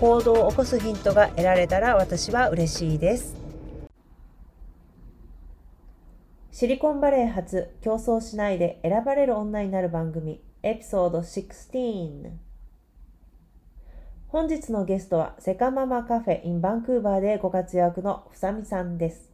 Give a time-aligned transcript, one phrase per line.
[0.00, 3.36] 行動を起こすヒントが得られたら私は嬉しいです。
[6.52, 12.30] シリコンバレー発競争しないで選ばれる女になる番組エピソード16
[14.28, 19.30] 本日のゲストはセカママカフェ in バンクーバーでご活躍のふさみさんです。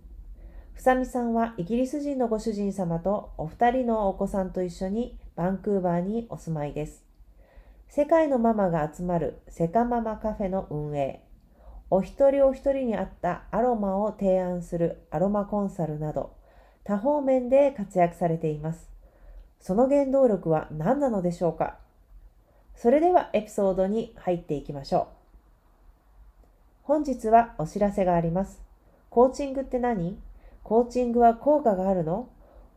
[0.74, 7.09] ふさみさんはイギリス人のご主人様とお二人のお子さんと一緒にバンクーバーにお住まいです。
[7.92, 11.24] 世界のママが集まるセカママカフェの運営、
[11.90, 16.32] お一人お一人に合ったアロマを提案するアロマコンサルなど、
[16.84, 18.88] 多方面で活躍されています。
[19.58, 21.78] その原動力は何なのでしょうか？
[22.76, 25.06] それではエピソードに入っていきましょう。
[26.84, 28.62] 本日はお知らせがあります。
[29.08, 30.16] コーチングって何？
[30.62, 32.28] コーチングは効果があるの？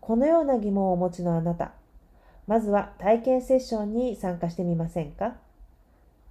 [0.02, 1.74] このような疑問をお持ちのあなた。
[2.46, 5.36] まずは体験セッションに参加してみませんか？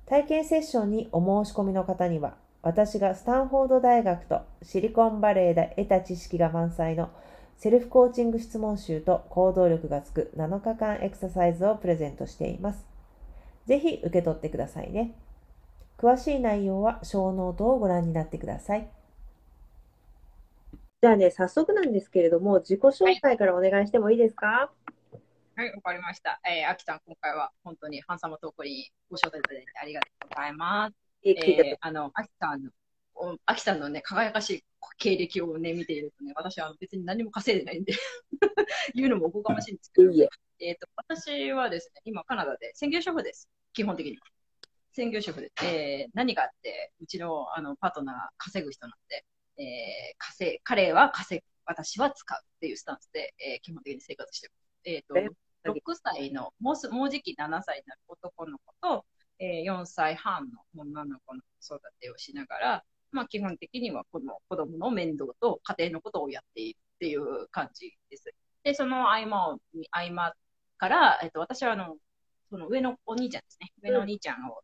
[0.06, 7.11] 体験セッションにお申し込みの方には、私がスタンフォード大学とシリコンバレーで得た知識が満載の
[7.56, 12.84] セルフコーチング質問集と行動力がつく7日間エクササイズをプレゼントしています。
[13.67, 15.15] ぜひ受け取ってくださいね。
[15.97, 18.89] 詳しい内容はショーノートをご覧になってください。
[21.00, 24.93] じゃあね、早速なんですけれども、自己紹介からお願いしてもいいですか、はい
[25.54, 26.40] はい、わかりました。
[26.48, 30.94] えー、あきさん、今回は本当にハンサムトークにご招待いただいてありがとうございます。
[31.24, 32.70] えー、あの、あきさんの、
[33.44, 34.64] あきさんのね、輝かしい
[34.96, 37.92] 経歴をね、見ているとね、私は別に何も稼いでないんで
[38.94, 40.26] 言うのもおこがましいんですけど、いい
[40.60, 43.50] えっ、と、私はですね、今カナダで専業主婦です。
[43.74, 44.22] 基本的には。
[44.92, 49.26] 専業主婦で、えー、何があって、うちのあのパートナー稼ぐ人なんで、
[49.58, 54.72] えー、稼彼は稼ぐ、私は使うっていうスタンスで、えー、基本的に生活してます。
[54.84, 55.32] えっ、ー、
[55.65, 59.04] と、6歳の、もうす、もうじき7歳になる男の子と、
[59.38, 68.25] えー、4歳半の女の子の子育てをしながら、まあ基本的にはこの子供の面倒と家庭のことをやっているっていう感じです。
[68.65, 69.59] で、その合間を、
[69.91, 70.34] 合間
[70.78, 71.97] から、えっと、私はあの、
[72.50, 73.72] その上のお兄ちゃんですね。
[73.82, 74.60] 上のお兄ちゃんを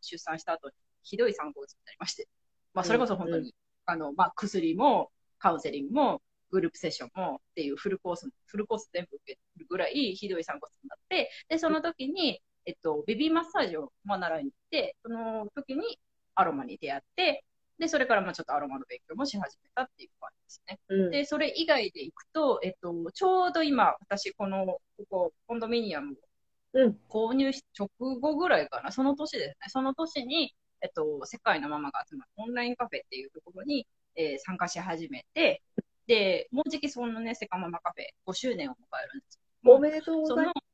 [0.00, 2.28] 出産した後にひどい産後うつになりまして、
[2.74, 3.52] まあそれこそ本当に、うん、
[3.86, 15.98] あの、まあ薬もカウンセリングもグループセッションもっていうフルコース、フルコース全部受けるぐらいひどい産後になって、で、その時に、えっと、ベビーマッサージを習いに行って、その時に
[16.34, 17.44] アロマに出会って、
[17.78, 20.78] で、それからまあちょっとアロマの勉強もし始めたっていう感じですね。
[20.88, 26.16] うん、で、それ以外で行くと、えっと、ちょうど今、私、この、ここ、コンドミニアム
[26.74, 29.54] を購入し、直後ぐらいかな、その年ですね。
[29.68, 33.86] その年に、えっと、世界のママが集まるオンラインカフェっていうところに、
[34.16, 35.62] えー、参加し始めて、
[36.08, 39.38] で、もうじきそのね、セカママカフェ5周年を迎えるんです。
[39.64, 40.68] おめでとうございます。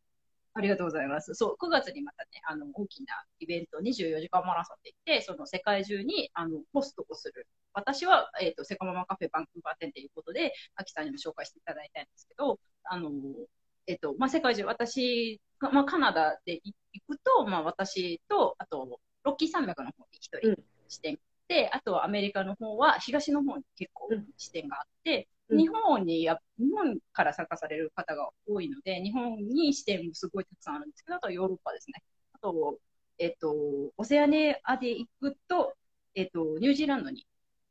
[0.56, 1.34] ありがとうございます。
[1.34, 7.48] そう、9月にまたね、あの、大きなイベント、24時間マラソンって言って、その世界中に、あの、ポストをする。
[7.72, 13.10] 私は、えっ、ー、と、セカママカフェバンクーバー店ということで、アキさんにも紹介していただいたんですけど、あの、
[13.88, 16.72] えっ、ー、と、まあ、世界中、私、まあ、カナダで行
[17.08, 21.20] くと、まあ、私と、あと、ロッキー山脈の方に一人視点で、
[21.72, 32.02] あとはアメリカの方は東の方に結構視点があって、うん、日本にや、日本から参加される方が多いので、日本に視点もすごいたくさんあるんですけど、あとはヨーロッパですね。
[32.32, 32.78] あと、
[33.18, 33.54] えっと、
[33.96, 35.74] オセアネアで行くと、
[36.14, 37.26] えっと、ニュージーランドに、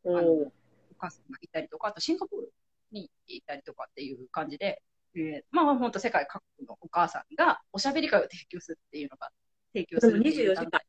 [0.06, 0.52] あの、行
[1.00, 2.54] 母さんがいたりとか、あとシンガポール
[2.92, 4.82] にいたりとかっていう感じで、
[5.16, 9.30] えー、まあ本当世界各国のお母さんがおしゃべり会を提供するっていうのが、
[9.74, 10.82] 提供するっていう24時間。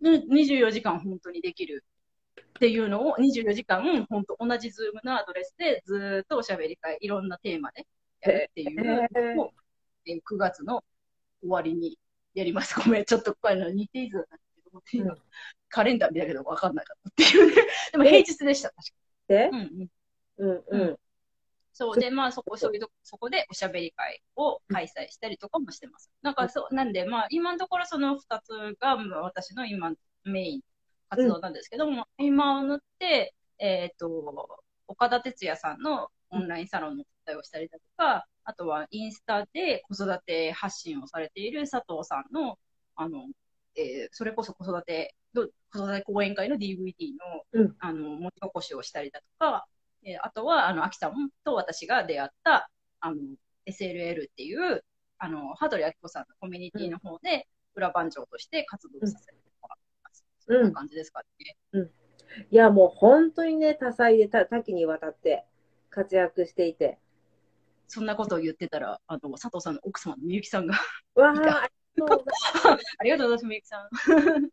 [0.00, 1.84] 24時間本当にできる
[2.40, 7.86] っていうのを24時間、本当同じ Zoom のアドレスでずーっとおしゃべり会、いろんなテーマで
[8.20, 9.52] やるっていうのを、
[10.06, 10.84] えー9月の
[11.42, 11.98] 終わりに
[12.34, 12.74] やります。
[12.80, 15.18] ごめん、ちょっとこれの日程図なんだけど、うん
[15.70, 17.62] カレンダー見たけど分かんなかったっていうね。
[17.92, 18.90] でも平日でした、確
[19.28, 19.90] でか、に。
[20.38, 20.98] ううんうんんうん。
[21.78, 21.96] そう。
[21.96, 26.10] で、まあ、そこ、そういうとこ、そこでおしゃべり会を開催したりとかもしてます。
[26.22, 29.92] なんか、そう、なんで、まあ、今のところその二つが、まあ私の今、
[30.24, 30.60] メイン
[31.08, 42.58] 活動なんですけども、今を塗って、えっ、と、岡田哲也さんのオンラインサロンの答えをしたりだとか、あとはインスタで子育て発信をされている佐藤さんの、
[42.96, 43.28] あの、
[43.76, 46.92] えーそれこそ子育て、ど子育て講演会の DVD
[47.52, 49.68] の、うんあの、持ち起こしをしたりだとか、
[50.08, 51.12] えーあとは、あの、秋さん
[51.44, 52.70] と私が出会った、
[53.00, 53.16] あの、
[53.66, 54.84] SLL っていう、
[55.18, 60.24] あの、羽鳥明子さんのコミュニティの方で、裏番長として活動させてもらってます。
[60.48, 61.22] うんそんな感じですか
[61.74, 61.88] ね。
[62.50, 65.44] いや、もう本当にね、多彩で多多岐にわたって
[65.90, 66.98] 活躍していて。
[67.90, 70.74] そんなことを言ってたら、あの、佐藤さんの奥様のみゆきさんが、
[71.14, 73.88] わあ、ありがとうございありがとうございます、みゆきさん。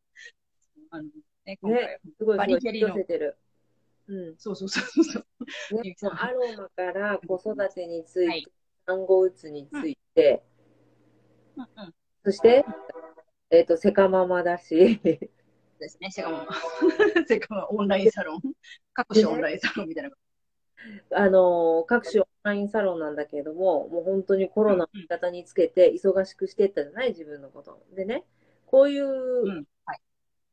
[0.92, 1.04] あの、
[1.46, 2.18] ね、今回、ます。
[2.18, 2.96] すごい、すごい、バリキャリの。
[4.08, 4.36] うん。
[4.38, 5.28] そうそうそうそう。
[5.72, 8.46] ねアロマから子育てについて、はい
[8.88, 10.44] 産後うつについて、
[11.58, 11.94] うんうん。
[12.24, 12.64] そして、
[13.50, 16.48] えっ、と、セカママだし、ですね、セカマ。
[17.28, 18.42] セカマオンラインサロン。
[18.94, 20.12] 各種オンラインサロンみたいな。
[21.14, 27.82] あのー各種オンラインサロンなんだけれども、もう本当にコロナを味方につけて忙しくしていったじゃない、自分のこと。
[27.96, 28.24] でね、
[28.68, 29.66] こういう。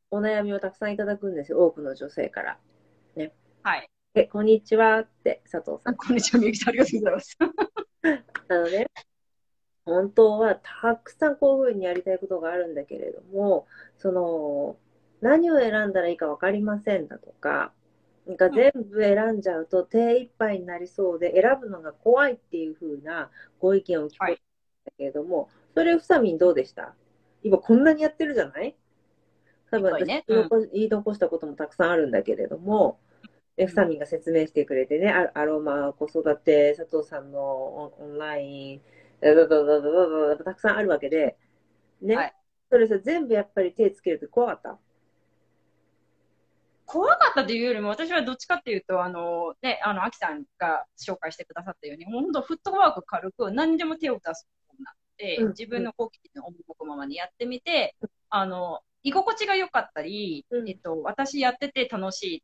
[0.09, 2.59] お悩みをたくさんいただくんですよ、多くの女性から。
[3.63, 3.89] はい。
[4.15, 5.95] え、こんにちはって、佐藤さあん。
[5.97, 6.69] こんにちは、みゆきさん。
[6.69, 7.37] ありがとうございます。
[8.47, 8.85] あのね、
[9.85, 13.65] 本当はたくさんこういうふうにやりたいことがあるんだけれども、
[13.97, 14.77] その、
[15.21, 17.73] 何を選んだらいいか分かりませんだとか、
[18.27, 26.93] なんか全部選んじゃうと手一杯になりそうで、選ぶのが怖いっていうふうなご意見を聞こえたんだけれども、それ、ふさみんどうでした？
[27.41, 28.75] 今こんなにやってるじゃない？
[29.71, 30.23] 多分私ね
[30.71, 32.99] 言い残したこともたくさんあるんだけれども、
[33.55, 38.81] で、ふさみんが説明してくれてね、アアロマ、子育て、佐藤さんのオンライン、
[39.21, 41.37] だだだだだだだたくさんあるわけで、
[42.01, 42.33] ね、はい。
[42.69, 44.79] それさ、全部やっぱり手つけると怖かった？
[46.85, 57.95] 怖かったというよりも、私はどっちかっていうと、あの、ね、あの、アキさんが紹介してくださったように、もう本当フットワーク軽く何でも手を出すようになって、うん自分の好奇心の赴くままにやってみて、
[58.29, 60.69] あの、居心地が良かったり、うん。
[60.69, 62.43] えっと、私やってて楽しい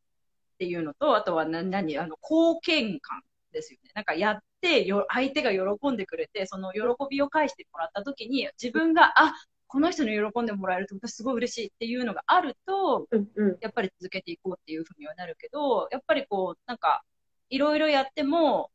[0.59, 3.21] っていうのと、あとは何、何、あの、貢献感
[3.53, 3.91] ですよね。
[3.95, 9.33] なんかやってよ、相手が喜んでくれて、その喜びを返してもらった時に、自分が、あ、
[9.67, 13.57] この人に喜んでもらえると私すごい嬉しいっていうのがあると、うんうん。
[13.61, 17.03] やっぱり続けていこうっていうふうにはなるけど、やっぱりこう、なんか、
[17.49, 18.69] いろいろやっても、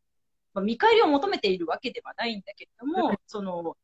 [0.55, 3.77] まあ見返りを求めているわけではないんだけれども、その、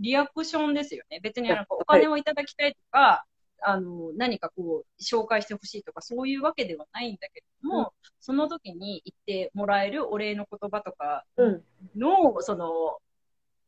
[0.00, 1.20] リアクションですよね。
[1.22, 3.24] 別になんかお金をいただきたいとか、
[3.66, 9.14] あの、何かこう、紹介してほしいとか、そういうわけではないんだけれども、その時に言
[9.44, 11.64] ってもらえるお礼の言葉とかうん。
[11.96, 12.98] の、その、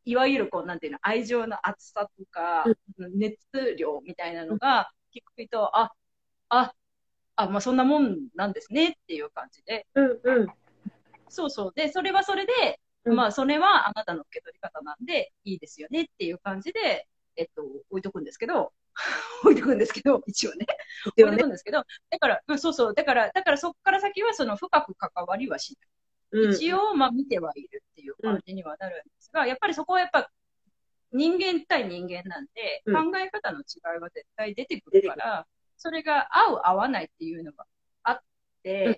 [0.05, 2.65] いわゆるこう、なんていうの、愛情の厚さとか、
[2.99, 3.39] 熱
[3.79, 5.93] 量みたいなのが聞くと、あ、
[6.49, 6.75] あ、
[7.37, 9.87] あ、まあそんなもんなんですねっていう感じで。
[9.95, 10.49] うんうん。
[11.29, 11.73] そうそう。
[11.75, 18.73] で、それはそれで、うんまあそれはあなたの受け取り方なんでいいですよねっていう感じで、えっと、置いとくんですけど、
[19.45, 20.67] 置いとくんですけど、一応ね。
[21.07, 22.95] 置いとくんですけど、だから、うんそうそう。
[22.95, 25.89] だから、だからそこから先はその深く関わりはしない。
[26.33, 30.31] うん一応、まあ見てはいるっていう感じにはなるんですが、やっぱりそこはやっぱ
[31.13, 33.63] 人間対人間なんで、うん考え方の違
[33.97, 37.67] いは絶対出てくるから、それが合う合わないっていうのが
[38.03, 38.21] あっ
[38.63, 38.97] て、うん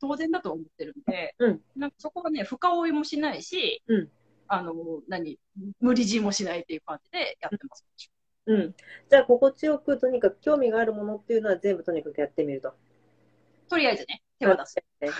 [0.00, 4.10] 当然だと思ってるんで、うんなんかそこはね、深追いもしないし、うん
[4.52, 4.74] あの、
[5.06, 5.38] 何、
[5.78, 7.84] 無理強いもしないっていう感じでやってます。
[8.46, 8.74] うん。
[9.08, 12.74] じゃあ、心地よく、とにかく興味があるものっていうのは全部とにかくやってみると。
[13.68, 14.76] とりあえずね、手を出す。
[15.00, 15.10] ね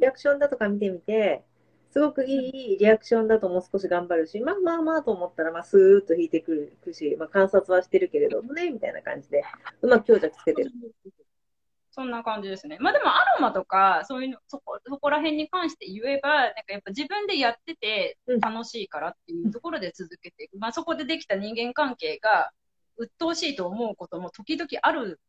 [0.00, 1.44] リアクションだとか見てみて、
[1.90, 9.42] すごくいいリアクションだともう少し頑張るし、まあまあまあと思ったら、まあスーッと引いてくるし、まあ観察はしてるけれどもね、みたいな感じで、
[9.80, 10.70] うまく強弱つけてる。
[11.96, 12.76] そんな感じですね。
[12.78, 18.40] まあでもアロマとか、そういうの、そこ、そこら辺に関して言えば、なんかやっぱ自分でやっててうん。
[18.40, 20.58] 楽しいからっていうところで続けていく。
[20.58, 22.50] まあそこでできた人間関係が
[22.98, 25.20] 鬱陶しいと思うことも時々ある、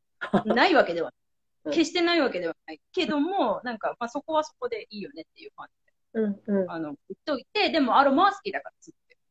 [0.46, 1.14] ないわけでは
[1.72, 2.82] 決してないわけではない。
[2.92, 6.66] けども、なんか、まあそこはそこでいいよねっていう感じうんうん。
[6.66, 8.76] で、あの、言っといて、でもアロマは好きだから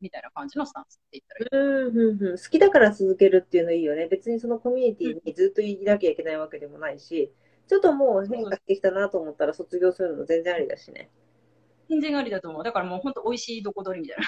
[0.01, 1.87] みたいな感じのスタンスって言ったらいい。
[1.87, 4.07] うんうんうん好きだから続けるっていうのいいよね。
[4.09, 7.33] 別にそのコミュニティにずっといなきゃいけないわけでもないし、
[7.67, 11.11] ちょっともう変化してきたなと思ったら卒業するの全然ありだしね。
[11.89, 12.65] 全然ありだと思う。
[12.65, 14.19] だからもう本当美味しいどこ取りみたい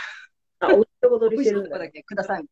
[0.61, 0.69] な。
[0.69, 1.91] あ、おいしいとこ取り美味してるんだね。
[1.91, 2.45] けください。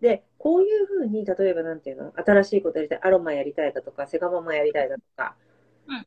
[0.00, 2.12] で、こういうふうに、例えばなんていうの？
[2.16, 5.53] 新しいことやりたい、アロマやりたいだとか、セガママやりたいだとか、うん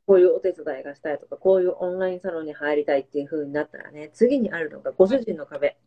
[0.06, 5.78] こういうお手伝いがしたいとか、こういうオンラインサロンに入りたいっていうふうになったらね、次にあるのがご主人の壁。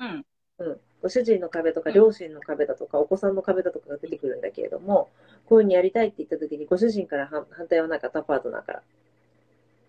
[0.00, 0.26] うん。
[0.58, 5.10] うん、ご主人の壁とか、うん両親の壁だとか、お子さんの壁だとかが出てくるんだけれども、
[5.46, 8.82] こういうふうにやりたいって言った時に、ご主人から反反対はなかった、パートナーから。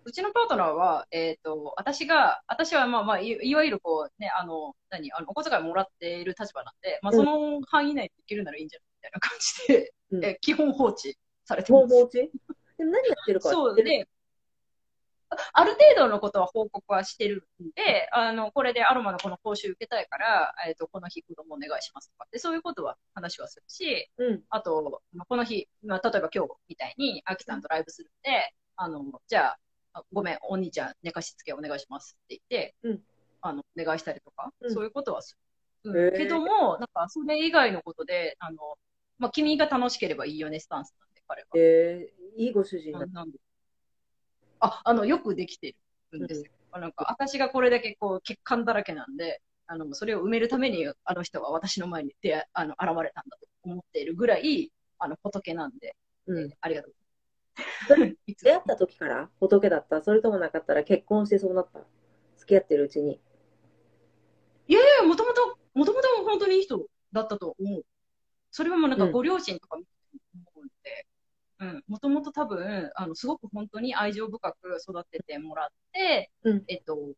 [0.04, 11.88] うちのパートナーは、えっ、と、私が、私はまあまあ、いいわゆるこう、ね、あの、何、あの、お小遣いもらっている立場なんで、まあ、うんその範囲内でいけるならいいんじゃないみたいな感じで、うんえ基本放置されてます。
[11.88, 12.30] 放置？
[12.78, 13.50] でも何やってるか。
[13.50, 14.08] そうで、
[15.28, 24.42] あある程度のことは報告はしてるんで、あの、これでアロマのこの講習受けたいから、えっ、と、この日子供お願いしますとかって、そういうことは話はするし、うん。
[24.50, 29.58] あと、まあこの日、まあ、例えば今日みたいに、アキさんとライブするんで、あの、じゃあ、
[29.94, 33.00] あごめん、お兄ちゃん寝かしつけお願いしますって言って、うん
[33.40, 35.36] あの、お願いしたりとか、うんそういうことはす
[35.84, 36.12] る。
[36.16, 38.58] けども、なんか、それ以外のことで、あの、
[39.18, 41.48] まあ、君が楽しければいいよね、スタンスな彼は。
[41.56, 43.06] えー、いいご主人だな。
[43.06, 43.38] なんで
[44.60, 45.76] あ、あの、よくできて
[46.12, 46.50] るんですよ。
[46.78, 56.54] なんか、私がこれだけこう、欠陥だらけなんで、あの、それを埋めるために、あの人は私の前に出会あの、現れたんだと思っているぐらい、あの、仏なんで、うん。
[56.60, 56.94] ありがとう。
[58.42, 60.02] 出会った時から仏だった？
[60.02, 61.80] それともなかったら結婚してそうなった？
[62.36, 63.20] 付き合ってるうちに。
[64.68, 67.84] いやいや、もともと、もともと本当にいい人だったと思う。
[68.50, 69.84] それはもうなんかうんご両親とか見
[71.86, 76.64] もともと多分、あの、すごく本当に愛情深く育ててもらって、うん。
[76.68, 77.14] えっと、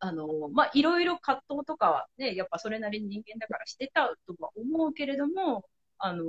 [0.00, 5.64] あの、まあ、いろいろ葛藤とかはね、やっぱそれなりに人間だからしてたとは思うけれども、
[5.98, 6.24] あの、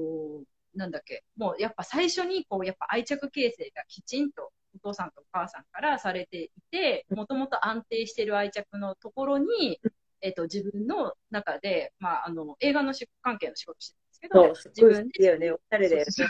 [0.75, 9.79] なんだっけ、もうやっぱ最初にこう、やっぱ愛着形成がきちんとお父さんとお母さんからされていて、もともと安定してる愛着のところに、
[10.21, 13.97] えっと、自分の中で、まあ、あの、映画の仕関係の仕事して
[14.29, 15.51] 自分きだよね。
[15.51, 16.11] おしゃれだよね。
[16.11, 16.23] そ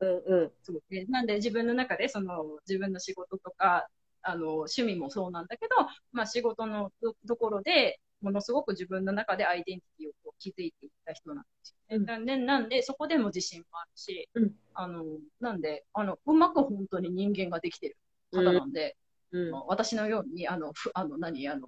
[0.00, 0.52] うんうん。
[0.62, 3.88] そうでなんで自分の中でその自分の仕事とか
[4.22, 5.76] あの趣味もそうなんだけど、
[6.12, 11.96] まあ、仕事のとところでものすごく自分の中でアイデンティティをこう築いていった人なんですよね。
[11.96, 15.04] うんなんでなんでそこでも自信もあるし、うんあの
[15.40, 17.96] なんであのうまく本当に人間ができてる
[18.32, 18.96] 方なんで、
[19.32, 19.52] うん。
[19.66, 21.66] 私のようにあのふあの何あの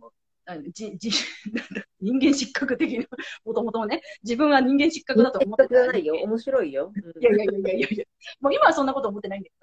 [0.59, 1.11] じじ
[1.52, 3.07] なんだ人間失格的な、
[3.45, 6.14] もともとね、自分は人間失格だと思ってじゃないよ。
[6.23, 6.92] 面白いよ。
[7.21, 8.04] いやいやいやいやいや
[8.40, 9.54] もう今はそんなこと思ってないんだけ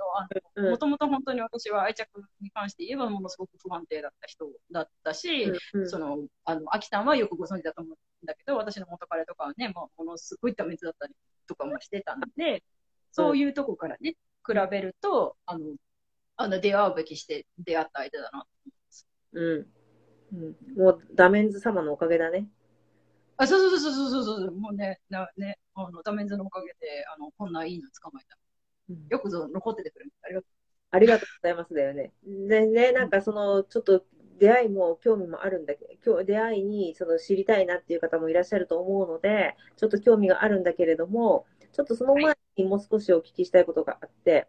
[0.55, 2.07] ど、もともと本当に私は愛着
[2.41, 11.15] に関して言えばものすごく不安定だった人だったし、うんうんその、あの、秋さんはよくご存知だと思うんだけど、私の元彼とかはね、もうものすごいダメだったり
[11.47, 12.63] とかもしてたんで、
[13.11, 14.15] そういうとこからね、
[14.45, 15.75] 比べると、あの、
[16.35, 18.45] あの、出会うべきして出会った相手だな。
[19.33, 19.67] うん。
[20.33, 20.55] うん。
[20.75, 22.47] もう、ダメンズ様のおかげだね。
[23.37, 28.37] あ、そうそうそうそうそうそう、もうね、なね、あの、ダメンズのおかげで、あの、こんないいの捕まえた。
[28.89, 30.13] うんよくぞ残っててくれる。
[30.21, 30.47] ありがと
[30.91, 32.13] ありがとうございますだよね。
[32.23, 34.05] でね、なんかその、ちょっと
[34.39, 44.47] 出会いも興味もあるんだけど、今日出会いにその知りたいなっていう方もいらっしゃると思うので、ちょっと興味があるんだけれども、ちょっとその前にもう少しお聞きしたいことがあって、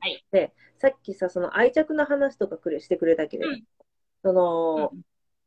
[0.00, 0.24] はい。
[0.32, 3.64] で、さっきさ、その愛着の話とかくれしてくれたけれど、うん
[4.22, 5.02] その、うん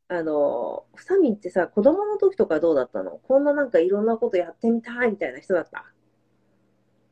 [0.08, 3.18] あの、ふさみんってさ、子供の時とかどうだったの？
[3.26, 5.92] こんななんかいろんなことやってみたいみたいな人だった？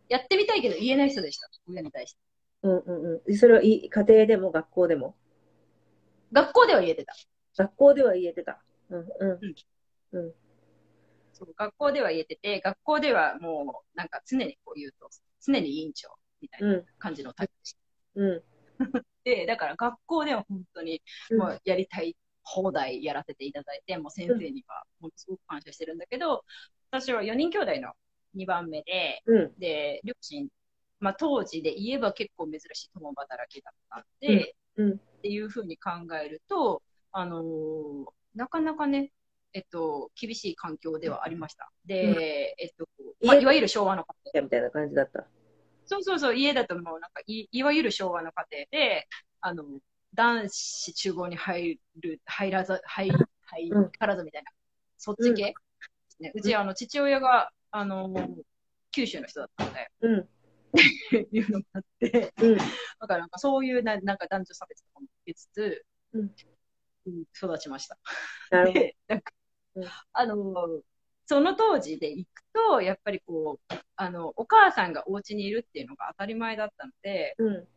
[0.09, 1.49] やってみたいけど言えない人でした。
[1.69, 2.19] 親に対して。
[2.63, 3.37] うんうんうん。
[3.37, 5.17] それはいい家庭でも学校でも？
[6.31, 7.17] 学校では言えてた。
[7.57, 8.63] 学校では言えてた。
[8.91, 10.19] うんうん。
[10.19, 10.33] うん。
[11.33, 15.11] そう学校では言えてて、学校ではもう、なんか常にこう言うと、
[15.45, 16.85] 常に委員長みたいなうん。
[17.01, 17.79] 感じのタイプでした。
[18.21, 18.43] うん。
[19.25, 26.45] で、だから学校では本当に、うんもうやりたい放題やらせていただいて、もう先生にはものすごく感謝してるんだけど、
[26.91, 27.93] 私は4人兄弟の
[28.37, 29.59] 2番目で、うん。
[29.59, 30.49] で、両親、
[31.01, 35.91] まあ当時で言えば結構珍しい共働きだったんで、うんうんっていうふうに考
[36.23, 38.05] えると、あのー
[38.35, 39.13] なかなかね、
[39.53, 41.71] えっと、厳しい環境ではありました。
[41.87, 42.89] で、うんえっと、
[43.25, 44.45] まあ、家いわゆる昭和の家庭。
[44.45, 45.27] みたいな感じだった。
[45.87, 49.09] そうそうそう、家だともうなんかい、いわゆる昭和の家庭で、
[49.41, 49.65] あの、
[50.15, 54.53] 男子厨房に入る、入らず、入、入らずみたいな、
[54.97, 55.55] そっち系、
[56.21, 58.15] ね、うち、あの、父親が、あの、
[58.93, 60.21] 九州の人だったので、うん。
[60.21, 60.25] っ
[61.11, 62.57] ていうのがあって、うん。
[62.57, 62.65] だ
[63.07, 66.21] からなんかそういうななんか男女差別とかも受けつつ、うん
[67.07, 67.99] うん育ちました。
[68.51, 68.81] なるほど。
[68.81, 69.33] で、なんか
[69.77, 70.83] うん、あの、
[71.27, 77.55] その当時で行くと、やっぱりこう、あの、お母さんがお家にいるっていうのが当たり前だったので、うん。
[77.57, 77.69] う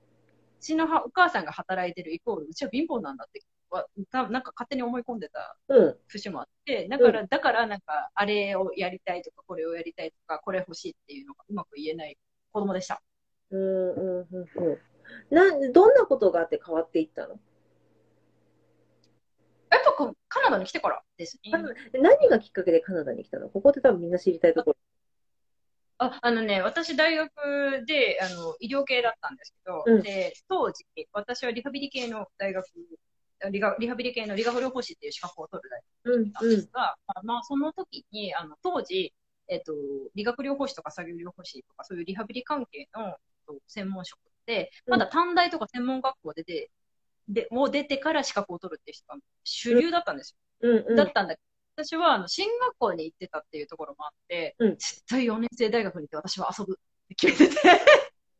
[0.59, 5.95] ちのはお母さんが働いてるイコール、うちは貧乏なんだって、わ多分なんか勝手に思い込んでたうん。
[6.07, 12.17] 節もあって、だから、だからなんか、あれをやりたいとか、これをやりたいとか、これ欲しいっていうのがうまく言えない
[12.51, 13.01] 子供でした。
[13.51, 13.91] うん。
[13.91, 14.27] うん。
[14.31, 14.65] うん。
[14.69, 14.77] うん。
[15.35, 17.39] な、どんなことがあって変わっていったの？
[19.97, 21.51] やっぱこうカナダに来てからですね。
[21.93, 23.49] 何がきっかけでカナダに来たの？
[23.49, 24.77] ここって多分みんな知りたいところ。
[25.99, 27.31] あ、あのね、私大学
[27.87, 32.67] で、あの、医療系だったんですけど、うんで、当時、私はリハビリ系の大学、
[33.49, 36.31] リハリハビリ系の理学療法士っていう資格を取る大学うん。
[36.31, 39.11] なんですが、まあまあ、その時に、あの、当時、
[39.47, 39.73] えっと、
[40.13, 43.13] 理学療法士とか作業療法士とか、そういうリハビリ関係のえっ
[43.47, 46.69] と専門職って、まだ短大とか専門学校出て、
[47.27, 50.69] で、もう出てから資格を取るっていう人が主流だったんですよ。
[50.69, 50.85] うん。
[50.89, 50.95] うん。
[50.95, 51.41] だったんだけ
[51.75, 57.61] ど、私は、あの、進学校に行ってたっていうところもあって、うん絶対4年生大学に行って私は遊ぶって決めてて、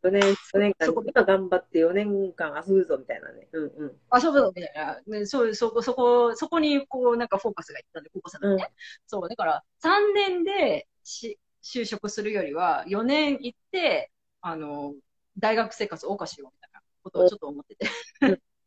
[0.04, 0.22] 4年、
[0.54, 3.48] 4年間そこ、今頑張って4年間遊ぶぞみたいなね。
[3.52, 3.96] うんうん。
[4.14, 4.74] 遊ぶぞみたい
[5.08, 8.72] な、ね、そうそこ、そこ、そこに、こう、なんかフォーカスがいったんで、高校生のね。
[9.06, 14.94] そう、だから、3年でし就職するよりは、4年行って、あの、
[15.38, 17.90] 大学生活を謳歌しようみたいなことをちょっと思ってて。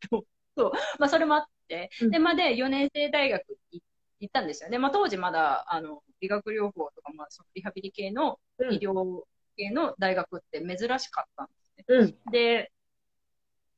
[0.56, 0.72] そう。
[0.98, 3.80] まあ、それもあって、うんで、まあ、で、4年生大学い
[4.20, 4.78] 行ったんですよね。
[4.78, 9.24] まあ、当時まだ、あの、理学療法とか、まあ、そのリハビリ系のうん医療
[9.56, 12.18] 系の大学って珍しかったんですね。
[12.26, 12.32] うん。
[12.32, 12.72] で、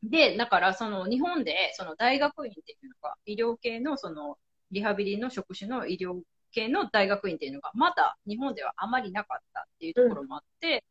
[0.02, 4.36] で、だから、その、日本で、その、大学院っていうのが、医療系の、その、
[4.72, 10.84] リハビリの職種の医療系の大学院っていうのが、まだ日本ではあまりなかったっていうところもあって、で、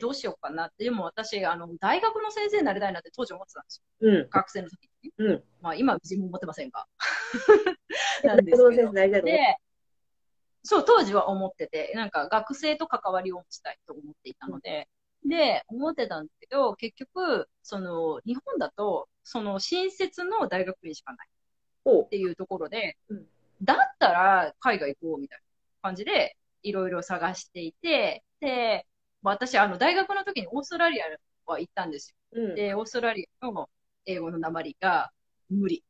[0.00, 4.08] どうしようかなって、でも私、あの、大学の先生になりたいなって当時思ってたんですよ。
[4.08, 4.28] うん。
[4.30, 5.12] 学生の時に。
[5.18, 5.44] うん。
[5.60, 6.86] まあ、今は自分も持ってませんが。
[10.62, 14.88] そう、当時は思ってて、なんか学生と関わりを持ちたいと思っていたので、
[15.24, 21.28] で、思ってたんですけど、結局、その、日本だと、その、新設の大学院しかない
[21.84, 23.26] ほっていうところで、うん
[23.62, 31.06] だったら海外行こうみたいな感じで、いろいろ探していて、で、まあ私、あの、大学の時にオーストラリア
[31.46, 32.40] は行ったんですよ。
[32.42, 32.48] う。
[32.50, 32.54] うん。
[32.54, 33.68] で、オーストラリアの
[34.04, 35.10] 英語の鉛が
[35.48, 35.84] 無理。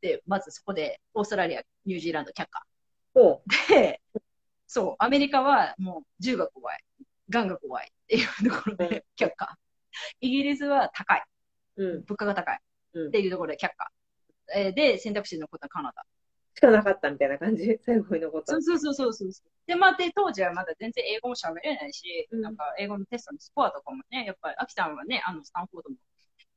[0.00, 2.62] で、まずそこで、オーストラリア、ニュージーランド却下。
[3.14, 4.00] ほで、
[4.66, 6.78] そう、アメリカはもう銃が怖い、
[7.28, 9.58] ガンが怖いっていうところで却下。
[10.20, 11.22] イギリスは高い、
[11.76, 11.84] う。
[11.84, 12.04] うん。
[12.04, 12.60] 物価が高い
[12.94, 13.90] うんっていうところで却下。
[14.54, 16.04] えーで、選択肢に残ったカナダ。
[16.54, 17.78] しかなかったみたいな感じ？
[17.84, 18.58] 最後に残ったそ。
[18.58, 19.32] うそうそうそうそう。
[19.66, 25.96] で、まあ、で、当時はまだ全然英語も喋れないし、うんなんか英語のテストのスコアとかもね、やっぱり、アキさんはね、あの、スタンフォードの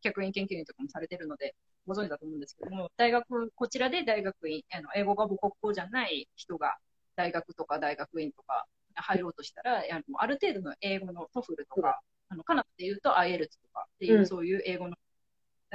[0.02, 1.56] 客員研究員とかもされてるので、
[1.88, 6.78] ご存知だと思うんですけども、大学、こちらで大学院、あの、英語が母国語じゃない人が、
[7.16, 14.96] 大学とか大学院とか入ろうとしたら、あのある程度の英語の TOEFL とか、あの、カナダで言うと IELTS とかっていう、うんそういう英語の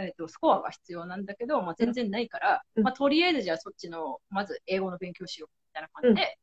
[0.03, 2.85] えっと、スコアが必要なんだけど、まあ、全然ないから、うん。
[2.85, 6.39] まあ、とりあえずじゃあそっちの、まず英語の勉強しようみたいな感じで、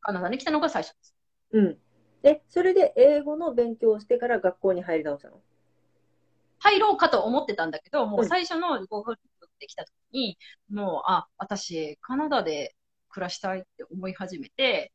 [0.00, 1.14] カナダに来たのが最初です。
[1.52, 1.78] うん。
[2.22, 5.40] で、それで英語の勉強をしてから学校に入り直したの？
[6.58, 8.28] 入ろうかと思ってたんだけど、もううん。
[8.28, 9.18] 最初の語学
[9.58, 10.38] できた時に、
[10.70, 12.74] もう、あ、私、カナダで
[13.08, 14.92] 暮らしたいって思い始めて、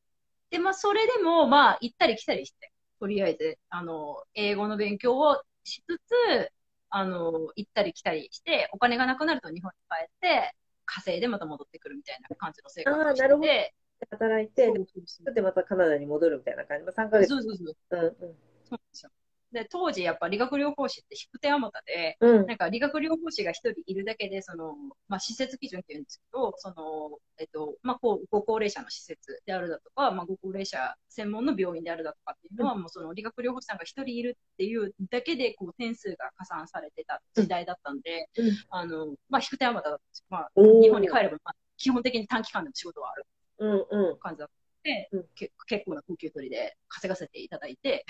[0.50, 6.52] で、まあ、それでも、まあ、行ったり来たりして、とりあえず、あの、英語の勉強をしつつ、
[6.92, 13.74] あの、行ったり来たりして、お金がなくなると日本に帰って、稼いでまた戻ってくるみたいな感じの生活をしてて、
[14.10, 16.84] 働いて、そうでそうそうでまたカナダに戻るみたいな感じ。
[16.86, 17.30] まあ、3ヶ月。
[17.30, 17.76] そうそうそう。
[17.92, 18.14] うんうん。
[18.14, 18.28] そう
[18.72, 19.12] なんですよ。
[19.52, 22.46] で、当時やっぱ理学療法士って引く手あまたで、うん。
[22.46, 24.76] なんか理学療法士が一人いるだけで、その、
[25.08, 38.52] まあ、施設基準っていうんですけど、その、えっと、まあ、こう、ご高齢者の施設であるだとか、まあ、ご高齢者専門の病院であるだとかっていうのは、もうその理学療法士さんが一人いるっていうだけで、こう、点数が加算されてた時代だったんで、うん。
[38.70, 40.26] あの、まあ、引く手あまただったんですよ。
[40.30, 43.26] まあ、日本に帰れば、まあ、基本的に短期間でも仕事はある。
[43.60, 44.20] うんうん。
[44.20, 44.48] 感じだっ
[44.84, 45.26] たので、うん。
[45.36, 48.06] け結構な高級取りで稼がせていただいて、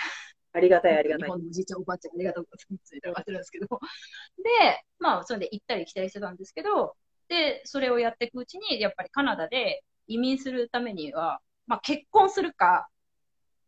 [0.53, 1.29] ありがたい、ありがたい。
[1.29, 2.95] 日本のおじいちゃん、おばあちゃん、ありがとうございます。
[2.95, 3.67] みたいな感じなんですけど。
[3.67, 6.95] で、まあ、それで行ったり来たりしてたんですけど、
[7.27, 12.89] で、それをやっていくうちに、やっぱりカナダで移民するためには、まあ、結婚するか、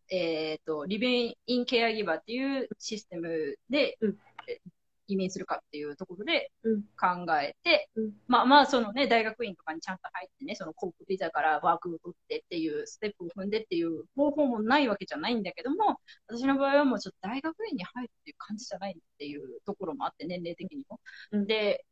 [0.10, 4.18] えっ、と、 Live-in Caregiver っていうシステムで、うん
[4.48, 4.60] え
[5.08, 21.00] 移民するかっていうところでうん考えて、うんまあまあ、そのね、大学院とかにちゃんと入ってね、その航空ビザからワークを取ってっていうステップを踏んでっていう方法もないわけじゃないんだけども、私の場合はもうちょっと大学院に入るっていう感じじゃないっていうところもあって、年齢的にも。
[21.32, 21.86] うんで、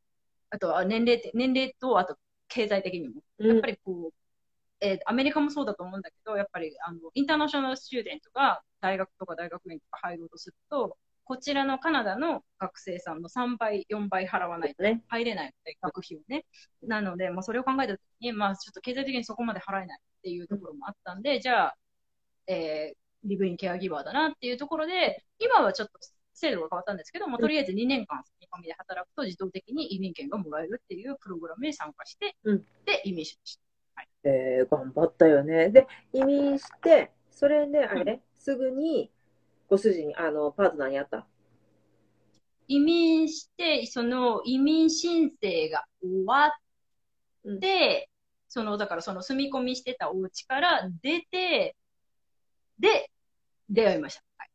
[0.49, 3.21] あとは年齢年齢と、あと経済的にも。
[3.39, 4.13] うんやっぱりこう、
[4.81, 15.03] えーアメリカもそうだと思うんだけど、やっぱりあのインターナショナルスチューデントが大学とか大学院とか入ろうとすると、こちらのカナダの学生さんの3倍、4倍払わないとね。
[15.07, 16.45] 入れないので、学費をね。
[16.83, 21.77] なので、まあ、それを考えたときに、まあ、ちょっと経済的にそこまで払えないっていうところもあったんで、じゃあ、
[22.47, 25.99] えー、リブインケアギバーだなっていうところで、今はちょっと
[26.33, 33.61] 制度が変わったんですけども、とりあえず2年間、日本で働くと自動的に移民権がもらえるっていうプログラムに参加して、うんで、移民しました。
[34.23, 35.69] えー、頑張ったよね。
[35.69, 39.11] で、移民して、それで、あれね、すぐに、
[39.71, 41.25] ご主人、あの、パートナーに会った？
[42.67, 46.51] 移民して、その移民申請が終わっ
[47.61, 51.77] て、うん、その、だからその住み込みしてたお家から出て、
[52.79, 53.09] で、
[53.69, 54.23] 出会いました。
[54.39, 54.49] はい、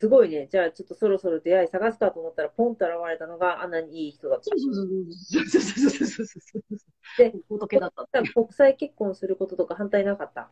[0.00, 0.48] すごいね。
[0.50, 4.46] じゃあ、ちょっとそろそろ出会い探すかと思ったら、ポンと現れたのが、あんなにいい人だった。
[4.46, 4.72] そうそう
[5.60, 6.62] そうそう。
[7.18, 8.20] で、仏だった。
[8.34, 10.50] 国際結婚することとか反対なかった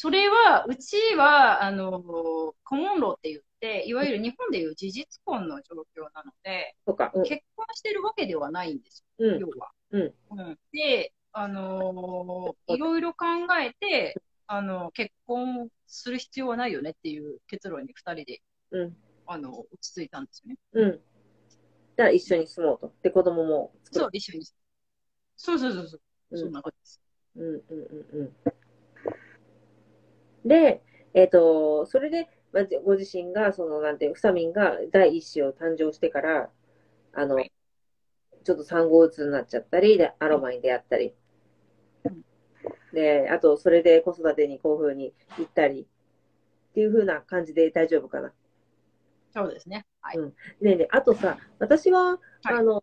[0.00, 7.22] それは、うちは、あの、コモンローって言って、いわゆる日本でいう事実婚の状況なので、とか、うん。
[7.24, 9.40] 結婚してるわけではないんですよ、うん。
[9.40, 9.72] 要は。
[9.90, 13.26] うんうんで、あのーいろいろ考
[13.60, 14.14] えて、
[14.46, 18.96] あの、結婚する必要はないよねっていう結論に二人で、うん。
[19.26, 20.58] あの、落ち着いたんですよね。
[20.74, 20.90] うん。
[20.92, 21.02] だか
[22.04, 22.92] ら一緒に住もうと。
[23.02, 23.72] で、子供も。
[23.90, 24.44] そう、一緒に。
[25.36, 26.00] そうそうそうそう。
[26.30, 27.00] うんそんな感じです。
[27.34, 27.62] うんうん
[28.12, 28.36] うんうん。
[30.48, 30.82] で、
[31.14, 36.50] えっ、と、それで、まあ、ご自身が、その、なんていう、フサミンが第一子を誕生してから、
[37.12, 37.52] あの、はい
[38.44, 41.14] ちょっと産後うつになっちゃったり、で、アロマに出会ったり
[42.04, 42.24] うん。
[42.94, 48.32] で、あと、それで子育てにこういうふうに行ったり、っていうふうな感じで大丈夫かな。
[49.34, 49.84] そうですね。
[50.00, 50.18] はい。
[50.18, 50.32] ね
[50.62, 52.77] えねえ、あとさ、私は、はいあの、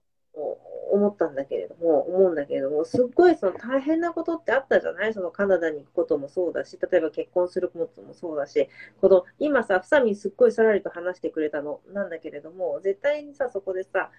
[0.92, 5.14] 思ったんだけれども、思うんだけれども、すっごいその大変なことってあったじゃない？
[5.14, 8.70] そのカナダに行くこともそうだし、例えば結婚することもそうだし、
[9.02, 14.12] この、今さ、フサミンすっごいさらりと話してくれたのなんだけれども、絶対にさ、そこでさ、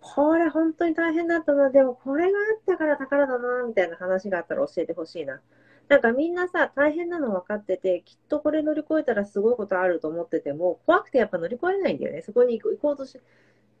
[0.00, 5.40] これ本当に大変だったな、でもこれがあったから宝だな、みたいな話があったら教えてほしいな。
[5.88, 12.22] なんかみんなさ、大変なの分かってて、きっとこれ乗り越えたらすごいことあると思ってても、怖くてやっぱ乗り越えないんだよね。
[12.22, 13.20] そこに行こうとし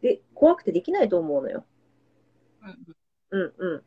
[0.02, 1.64] で、怖くてできないと思うのよ。
[3.30, 3.84] うんうん。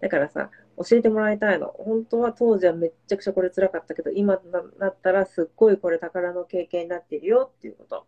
[0.00, 0.50] だからさ、
[0.88, 1.68] 教えてもらいたいの。
[1.68, 8.06] 本当は当時はめっちゃくちゃこれ辛かったけど、今ななったらすっごいこれ宝の経験になってるよっていうこと。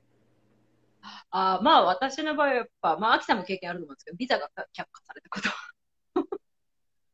[1.31, 5.49] あーまあ、私の場合はやっぱ、まあ、秋さんも経験あると思うんですけど、ビザが却下されたこと。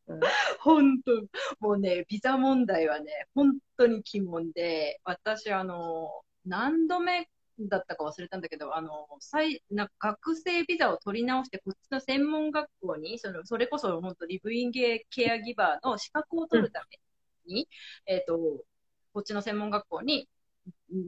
[0.08, 0.20] うん
[0.60, 1.12] 本当、
[1.60, 7.28] もうね、ビザ問題はね、本当に鬼門で、私、あの、何度目
[7.60, 17.68] だったか忘れたんだけど、あの、最、な学生ビザを取り直して、こっちの専門学校に、その、それこそ本当リブインゲーケアギバーの資格を取るために、
[18.06, 18.38] えっと、
[19.12, 20.28] こっちの専門学校に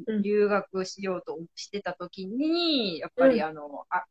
[0.06, 0.22] うん。
[0.22, 4.04] 留学しようとしてた時に、やっぱりあの、あ、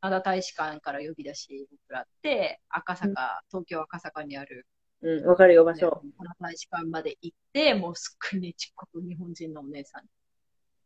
[0.00, 4.66] カナダ大使館から呼び出しをもらって、赤坂、東京赤坂にある、
[5.02, 6.02] うん、わかるよ、場所。
[6.40, 10.08] 大使館まで行って、もうすっごいね、ちっこく日本人のお姉さんに、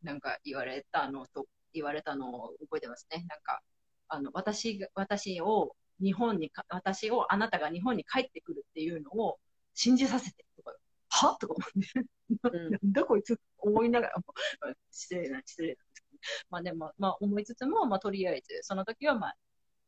[0.02, 3.24] なんか言われたのと、言われたのを覚えてますね。
[3.28, 3.61] なんか、
[4.08, 9.38] あの、私が、私を日本にか、私をあなたが日本に帰ってくるっていうのを
[9.74, 10.72] 信じさせてとか、
[11.08, 11.37] は？
[11.40, 12.70] とか思って、うん。
[12.72, 14.24] なんだこいつ思いながらも、
[14.90, 16.18] 失礼な、失礼なんですけど、
[16.50, 19.37] まあでも、まあ思いつつも、まあとりあえず、その時はまあ、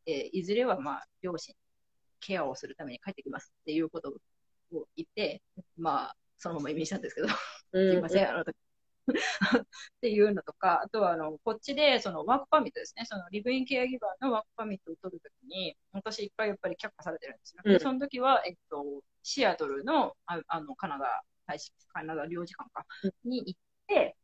[0.07, 1.55] えーいずれはまあ、両親、
[2.21, 4.15] ケアをするために帰ってきますっていうこと
[4.73, 5.43] を言って、
[5.77, 7.35] まあ、そのまま移民したんですけど、す
[7.73, 7.99] うん。
[7.99, 8.57] いません、あの時。
[9.11, 9.65] っ
[10.01, 17.63] ていうのとか、あとはあの、こっちでそのワークパミットですね、そのリブインケアギバーのワークパミットを取るときに、私一回やっぱり却下されてるんですよ。
[17.65, 18.85] うんで、その時は、えっと、
[19.23, 22.85] シアトルの、ああの、カナダ大使、カナダ領事館か、
[23.25, 24.17] に行って、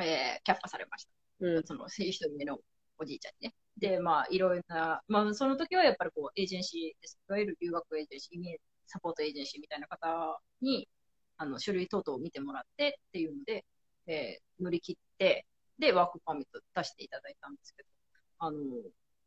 [0.00, 1.10] えー、却下されました。
[1.40, 2.58] うんその、一人目の
[2.98, 3.54] おじいちゃんにね。
[3.78, 7.18] で、まあ、いろいろな、まあ、その時はやっぱりこう、エージェンシーです。
[7.28, 10.88] いわゆる留学エージェンシー、サポートエージェンシーみたいな方に、
[11.36, 13.64] あの、書類等々を見てもらってっていうので、
[14.08, 15.46] えー乗り切って、
[15.78, 17.88] で、ワークパーミット出していただいたんですけど、
[18.40, 18.58] あの、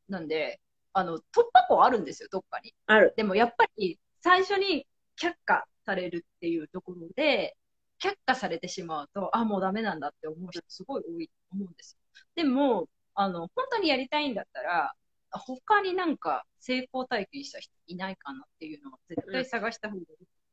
[0.09, 0.59] なんで、
[0.93, 1.21] あの、突
[1.53, 2.73] 破口あるんですよ、どっかに。
[2.85, 3.13] ある。
[3.15, 4.85] でもやっぱり最初に
[5.17, 7.55] 却下されるっていうところで、
[8.03, 12.21] 却下されてしまうと、あ、もうダメなんだって思う人すごい多いと思うんですよ。
[12.35, 14.93] でも、あの、本当にやりたいんだったら、
[15.31, 20.07] 他になんか成功体験した人いないかなっていうのを絶対探した方がいい。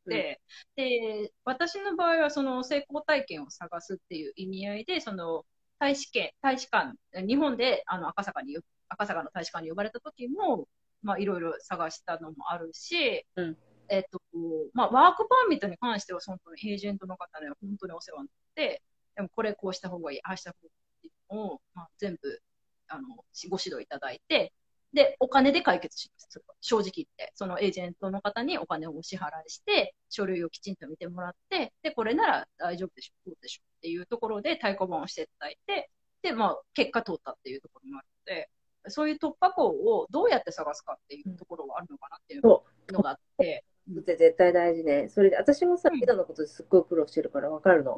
[0.09, 0.41] で、
[0.77, 5.45] で、私の場合はその成功体験を探すっていう意味合いで、その
[5.79, 6.95] 大使権、大使館、
[7.27, 8.57] 日本であの赤坂に、
[8.89, 10.69] 赤坂の大使館に呼ばれた時も、
[11.03, 13.57] まあいろいろ探したのもあるし、うん、
[13.89, 14.21] えっと、
[14.75, 18.83] まあワークパーミットに関しては、そのエージェントの方には本当にお世話になって、
[19.19, 20.69] でもこれこうした方がいい、ああした方が
[21.03, 22.41] いいっていうのを、まあ、全部、
[22.89, 23.09] あの、
[23.51, 24.53] ご指導いただいて、
[24.93, 26.43] で、お金で解決します。
[26.61, 27.33] 正直言って。
[27.35, 35.91] そのエージェントの方にお金をお支払いして、書類をきちんと見てもらって、で、これなら大丈夫でしょ、どうでしょうっていうところで太鼓判をしていただいて、
[36.23, 38.51] で、まあ、結果通ったっていうところもあるので、
[38.89, 43.65] そういう突破口をどうやって探すかっていうところはあるのかなっていうのがあって。
[43.91, 45.09] って絶対大事ね。
[45.09, 47.97] それで、私もさ、ピザのことですっごい苦労してるからわかるの。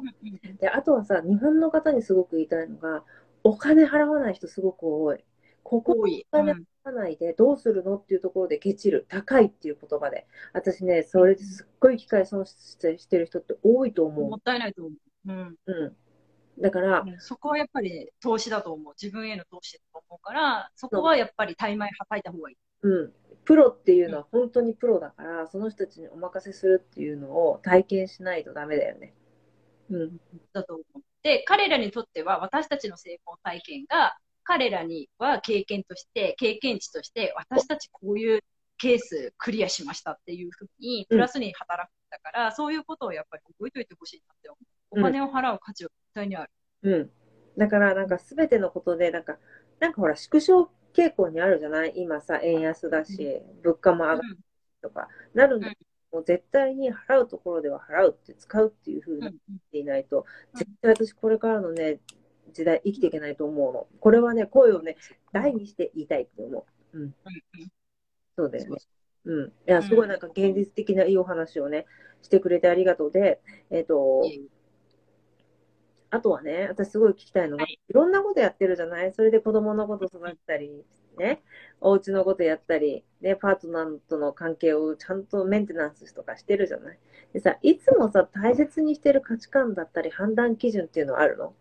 [0.59, 3.03] で、あとはさ、日本の方にすごく言いたいのが、
[3.43, 5.23] お金払わない人すごく多い。
[5.63, 9.05] ここお金払わないでどうするのっていうところでケチる。
[9.09, 10.27] 高いっていう言葉で。
[10.53, 14.29] 私ね、それですっごい機会損失してる人って多いと思う。
[14.29, 14.91] もったいないと思
[15.27, 15.31] う。
[15.31, 15.55] うん。
[15.65, 16.61] うん。
[16.61, 18.93] だから、そこはやっぱり投資だと思う。
[19.01, 22.57] 自分への投資だと思うから、そこはやっぱり大枚はたいた方がいい。
[22.83, 23.13] うん。
[23.45, 29.13] プロっていうのは本当にプロだから、うん、その人たちにお任せするっていうのを体験しないとダメだよね。
[29.89, 30.17] うん。
[30.53, 30.99] だと思う。
[31.23, 38.41] で、彼らにとっては私たちの成功体験が彼らには経験として、経験値として、私たちこういう
[38.77, 44.99] ケースクリアしましたっていうふうに、プラスに働くんだから、うん、そういうことをやっぱり覚えておいてほしいなって思う。
[44.99, 46.51] お金を払う価値は絶対にある。
[46.83, 47.11] うん。
[47.57, 49.37] だから、なんかすべてのことで、なんか、
[49.79, 51.93] なんかほら、縮小傾向にあるじゃない？
[51.95, 54.37] 今さ、円安だし、物価も上がる
[54.81, 59.33] とか、なるんだけど、もう絶対に払うところでは払うって、使うっていうふうに言っ
[59.71, 60.25] ていないと、
[60.55, 61.99] 絶対私これからのね、
[62.51, 63.87] 時代生きていけないと思うの。
[63.99, 64.97] これはね、声をね、
[65.31, 66.99] 大にして言いたいって思う。
[66.99, 67.15] うん。
[68.37, 68.77] そうだよね。
[69.25, 69.47] うん。
[69.47, 71.85] いや、すごいなんか現実的ないいお話をね、
[72.21, 74.23] してくれてありがとうで、えっ、ー、と、
[76.13, 79.13] あとはね、私すごい聞きたいのが、はい、いろんなことやってるじゃない？
[79.13, 80.83] それで子供のこと育てたり、
[81.17, 81.41] ね、
[81.79, 86.99] お家のことやったり、ね、パートナーとの関係をちゃんとメンテナンスとかしてるじゃない？
[87.31, 91.53] でさ、いつもさ、大切にしてる価値観だったり判断基準っていうのはあるの？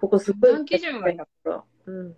[0.00, 0.52] ここすごい。
[0.52, 2.16] 判断基準は、うん、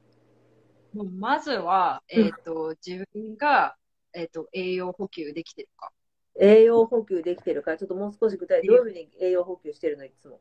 [0.92, 3.76] もうまずは、えっ、ー、と、うん、自分が、
[4.12, 5.90] えっ、ー、と、栄養補給できてるか。
[6.38, 10.40] 栄養補給できてるか、ちょっともう少し具体的にどういうふうに栄養補給してるの、いつも？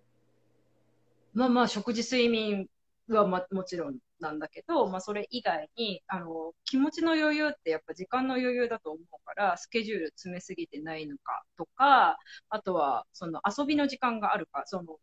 [1.34, 2.68] まあまあ、食事、睡眠
[3.08, 12.18] は、ま、もちろんなんだけど、まあ、それ以外に、あの、気持ちの余裕ってやっぱ時間の余裕だと思うから、スケジュール詰めすぎてないのかとか、
[12.50, 14.98] あとは、その遊びの時間があるか、その、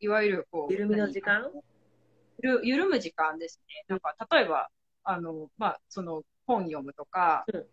[0.00, 1.50] いわゆる、こう、緩みの時間？
[2.42, 3.84] ゆ緩む時間ですね。
[3.88, 4.68] なんか、例えば、
[5.04, 7.66] あの、まあ、その、本読むとか、うん、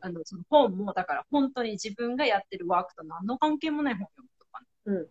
[0.00, 5.06] あの、その本も、だから本当に自分がやってるワークと何の関係もない本読むとか、ね、うん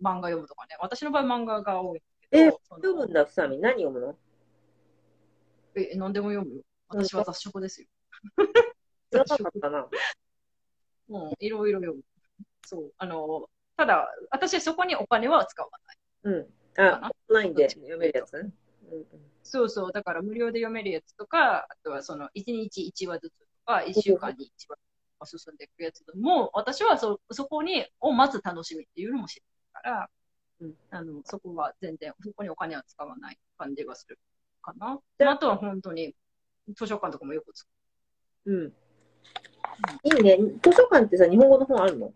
[0.00, 0.76] 漫画読むとかね。
[0.80, 2.44] 私の場合漫画が多いけど。
[2.44, 3.58] え、読むんだ、ふさみ。
[3.58, 4.16] 何読むの？
[5.74, 6.62] え、何でも読むよ。
[6.88, 7.88] 私は雑食ですよ。
[9.10, 9.88] 雑食かな。
[11.08, 12.02] うん、いろいろ読む。
[12.64, 12.92] そう。
[12.98, 15.68] あの、ただ、私そこにお金は使わ
[16.24, 16.34] ない。
[16.34, 16.54] うん。
[16.76, 18.50] あ、オンラインで読めるやつ、ね、
[18.90, 19.06] うん、
[19.42, 19.92] そうそう。
[19.92, 24.78] だから無料で読めるやつとか、あとはその1日1話ずつとか、1週間に1話
[25.26, 30.10] 進んでいくやつも、私はそそこにを待つ楽しみっていうのも知ってから、
[30.60, 34.18] うん、あの、そこは全然、そこにお金は使わない感じがする
[34.62, 34.98] かな。
[35.18, 36.14] で、あとは本当に、
[36.76, 37.66] 図書館とかもよく使
[38.46, 38.52] う。
[38.52, 38.72] うん。
[40.04, 40.38] いいね。
[40.62, 42.12] 図書館ってさ、日本語の本あるの？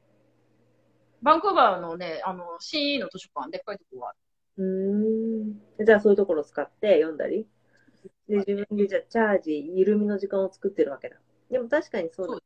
[1.21, 4.19] バンクーバーのね、あの、CE の図書館、でっかいとこはある。
[4.59, 5.85] うん。
[5.85, 7.47] じゃあそういうところを使って読んだり？
[8.29, 11.17] で、自分でじゃあチャージ、緩みの時間を作ってるわけだ。
[11.51, 12.39] でも確かにそうだ。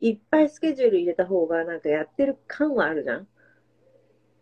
[0.00, 3.28] いっぱいスケジュール入れた方がなんかやってる感はあるじゃん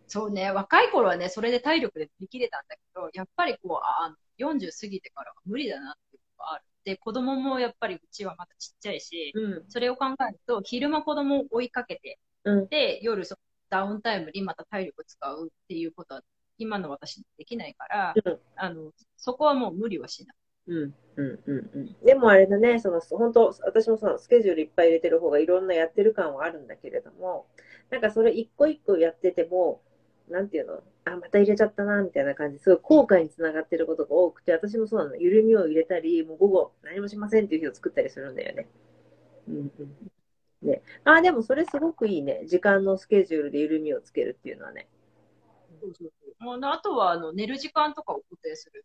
[0.07, 6.65] そうね、若い頃はね、それで体力で振り切れたんだけど、やっぱりこう、あ40過ぎてからは無理だなっていうのがある。
[6.85, 13.37] で、子供もやっぱりうちはまだちっちゃいし、うん、それを考えると、昼間子供を追いかけて、うん、で、夜そ
[13.69, 16.23] ダウンタイムにまた体力使うっていうことは、
[16.61, 20.37] 今の私できないから、うん、あの、そこはもう無理はしない。
[20.68, 21.96] うん、うん、うん、うん。
[22.05, 27.46] でもあれだね、その、本当私もそのスケジュールいっぱい入れてる方がいろんなやってる感はあるんだけれども、
[27.88, 29.83] なんかそれ一個一個やってても、
[30.29, 30.83] なんていうの？
[31.07, 35.16] あ、また入れちゃったな、みたいな感じ、すごい後悔につながってることが多くて、私もそうなの。
[35.16, 38.68] 緩みを入れたり、もう午後何もしませんっていう日を作ったりするんだよね。
[39.49, 40.68] うんうん。
[40.68, 40.83] ね。
[41.05, 42.44] あ、でもそれすごくいいね。
[42.46, 44.88] 時間のスケジュールで緩みをつけるっていうのはね。
[45.81, 48.85] そうそうそうもうあとはあの寝る時間とかを固定する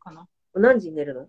[0.00, 0.26] かな。
[0.54, 1.28] 何時に寝るの？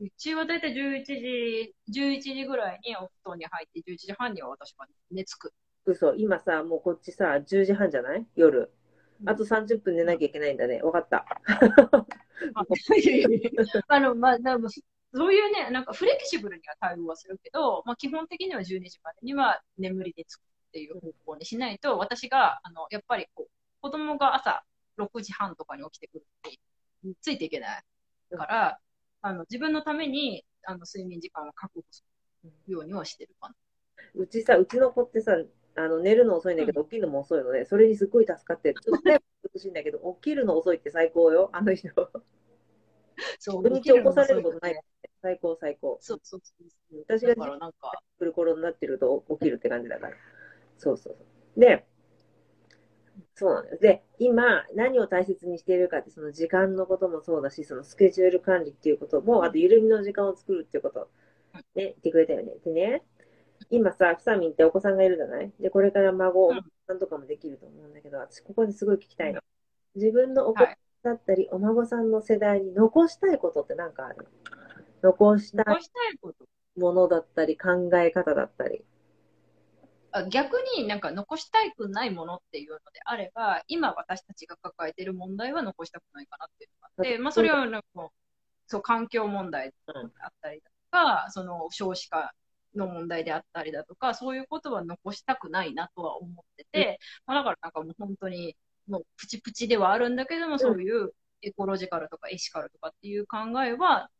[0.00, 5.52] うちはだいたい11時、11時ぐらいにお布団に入って、11時半には私が寝つく。
[5.86, 8.26] 嘘、今さ、もうこっちさ、10時半じゃない？
[8.34, 8.72] 夜。
[9.26, 10.82] あと30分寝なきゃいけないんだね。
[10.82, 11.24] わかった。
[13.88, 23.50] あの、まあ、でもそういうね、なんかフレキシブルには対応はするけど、まあ、基本的には12時までには眠りにつくっていう方向にしないと、私が、あの、やっぱりこう、
[23.84, 24.64] 子供が朝
[24.96, 26.58] 6時半とかに起きてくるって、
[27.20, 27.82] ついていけない
[28.34, 28.78] から、
[29.20, 32.02] あの、自分のために、あの、睡眠時間を確保す
[32.66, 33.54] るようにはしてるかな。
[34.14, 35.36] うちさ、うちの子ってさ、
[35.76, 38.80] あの寝るの遅いんだけど、起きるのも遅いので、それにすっごい助かってる。
[38.80, 41.90] ちょっと早く欲しいんだけど、 起きるの遅いって最高よ、あの人。
[43.38, 44.80] そう土日起こされることない。
[45.20, 45.98] 最高、最高。
[46.00, 47.00] そうそうそう。
[47.06, 50.16] 私がなんか、来る頃になってると起きるって感じだから。
[50.78, 51.24] そうそうそ
[51.56, 51.60] う。
[51.60, 51.86] で、
[53.34, 53.82] そうなんです。
[53.82, 61.08] で、今、何を大切にしているかって、その時間のこともそうだし、そのスケジュール管理っていうことも、あと緩みの時間を作るっていうこと、
[61.54, 62.52] ね、言ってくれたよね。
[62.64, 63.02] でね、
[63.70, 65.52] 今さ、ふさみんってお子さんがいるじゃない？
[65.60, 69.40] で、これから孫、おうん孫さんとかもできると思うんだけど、私、ここですごい聞きたいの。
[69.94, 74.26] 自分のお子さんだったり、お孫さんの世代に残したいことって何かある？
[75.02, 76.44] 残したい残したいこと。
[76.76, 78.84] ものだったり、考え方だったり。
[80.14, 88.10] あ逆になんか残したくないものっていうのであれば、今私たちが抱えている問題は残したくないかなっていうのがあって、まあそれはなんか
[88.66, 89.74] そう環境問題で
[90.20, 92.32] あったりだとか、その少子化
[92.76, 104.10] の問題であったりだとか、そういうことは残したくないなとは思ってて、まあ、だからなんかもう本当にもうプチプチではあるんだけども、そういうエコロジカルとかエシカルとかっていう考えは、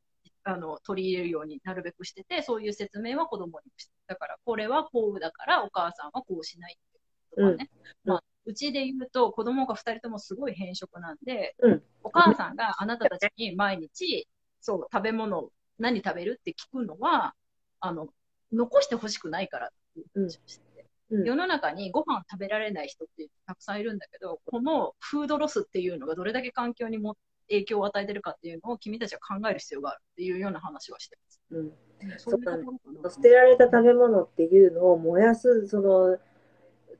[0.44, 3.92] あの、取り入れるようになるべくしてて、そういう説明は子供にもして。
[4.06, 7.70] だから、これはこうだから、お母さんはこうしないっていうことかね。
[8.04, 14.28] うんまあ、うちで言うと、子供が二人ともすごい変色なんで、うんお母さんがあなたたちに毎日、
[14.60, 17.34] そう、食べ物、何食べるって聞くのは、
[17.80, 18.08] あの、
[18.52, 20.86] 残してほしくないからっていう話をしてて。
[21.10, 27.16] うん世の中にご飯食べられない人ってたくさんいるんだけど、このフードロスっていうのがどれだけ環境にも
[27.48, 31.42] 影響を与えてるかっていうのを君たちは考える必要があるっていうような話はしてます。
[31.50, 31.72] うん。
[32.18, 36.18] そういう捨てられた食べ物っていうのを燃やす、その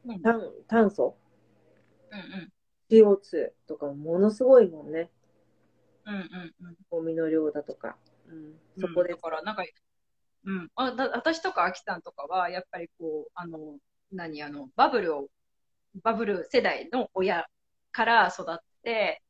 [0.07, 0.23] うん。
[0.23, 1.17] 炭炭素、
[2.11, 2.53] うん
[2.91, 5.11] CO2 とかものすごいもんね。
[6.05, 6.67] うんうんうん。
[6.69, 7.97] うんゴミの量だとか。
[8.29, 9.15] うん、そこで。
[9.15, 9.65] だ、から、なんか、
[10.45, 13.79] うん、あだ私とかアキさんとかは、やっぱりこう、あの、
[14.13, 15.29] 何、あの、バブルを、
[16.03, 17.47] バブル世代の親
[17.91, 19.23] から育って、で、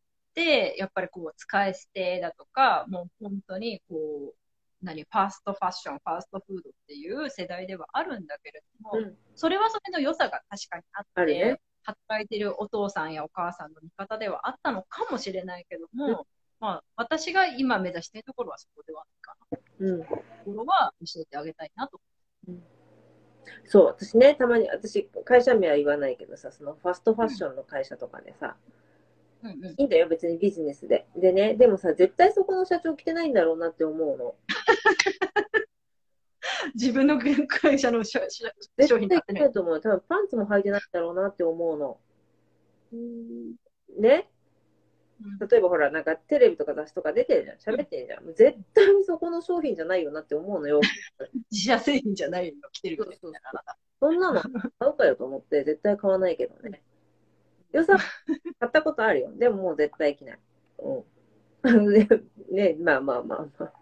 [0.42, 4.35] やっぱりこう、使い捨てだとか、もう本当にこう、
[4.83, 16.16] 何、ファーストファッション、ファーストフードっていう世代ではあるんだけれども、うん、それはそれの良さが確かにあって、ね働いてるお父さんやお母さんの味方ではあったのかもしれないけども、うん
[16.59, 19.87] まあ、私が今目指しているところはそこではないかな。
[19.87, 20.01] うん。
[20.01, 22.01] ところは教えてあげたいなと。
[23.66, 28.84] そう、私ね、たまに、私、会社名は言わないけどさ、そのファストファッションの会社とかでさ、うん
[29.44, 31.07] うん、いいんだよ、別にビジネスで。
[31.14, 34.35] でね、でもさ、絶対そこの社長着てないんだろうなって思うの。
[36.74, 39.52] 自分の会社の商品買ってない対着てない。
[39.52, 39.80] と思う。
[39.80, 41.98] 多分パンツも履いてないんだろうなって思うの。
[43.98, 44.28] ね？
[44.28, 44.35] うん
[45.48, 47.76] 例えばほら、なんかテレビとか雑誌とか出てるじゃん。
[47.76, 48.35] 喋ってるじゃん。
[48.35, 50.80] 絶対にそこの商品じゃないよなって思うのよ。
[51.50, 52.68] 自社製品じゃないの？
[52.72, 54.50] 着てるよねそうそうみたいなあなたそんなの買
[54.88, 56.83] うかよと思って絶対買わないけどね。
[57.76, 57.96] よさ、
[58.60, 59.32] 買ったことあるよ。
[59.37, 60.38] でももう絶対着ない。
[60.78, 61.92] うん。
[61.92, 62.08] で
[62.50, 63.72] ね、まあまあまあまあ。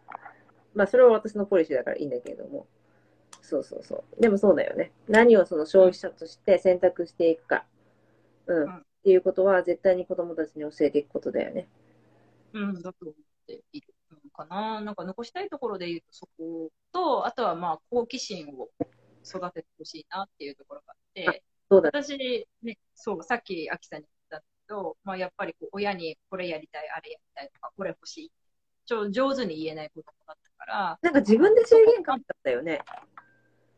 [0.74, 2.66] まあそれは私のポリシーだからいいんだけれども。
[3.40, 4.20] そうそうそう。
[4.20, 4.92] でもそうだよね。
[5.08, 7.66] 何をその消費者として選択していくか。
[8.46, 8.62] うん。
[8.62, 11.68] うんっていうことは絶対に子供たちに教えていくことだよね。
[12.52, 13.14] うん、だと思っ
[13.48, 14.80] ているのかな。
[14.80, 18.68] なんか残したいところで言うとそこと、あとはまあ好奇心を
[19.24, 21.42] 育ててほしいなっていうところがあって、
[21.72, 21.88] そうだ。
[21.88, 28.32] 私、ね、そう、さっきアキさんに言ったけど、まあやっぱりこう親にこれやりたい、あれやりたいとか、これ欲しい。
[28.84, 32.80] ちょ上手に言えない子供だったから、なんか自分で制限かけたんだよね。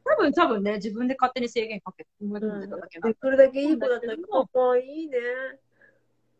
[0.04, 5.18] 多分多分ね、自分で勝手に制限かけて思い込んでただけなんだでそれだけいい子だったら、かわいいね。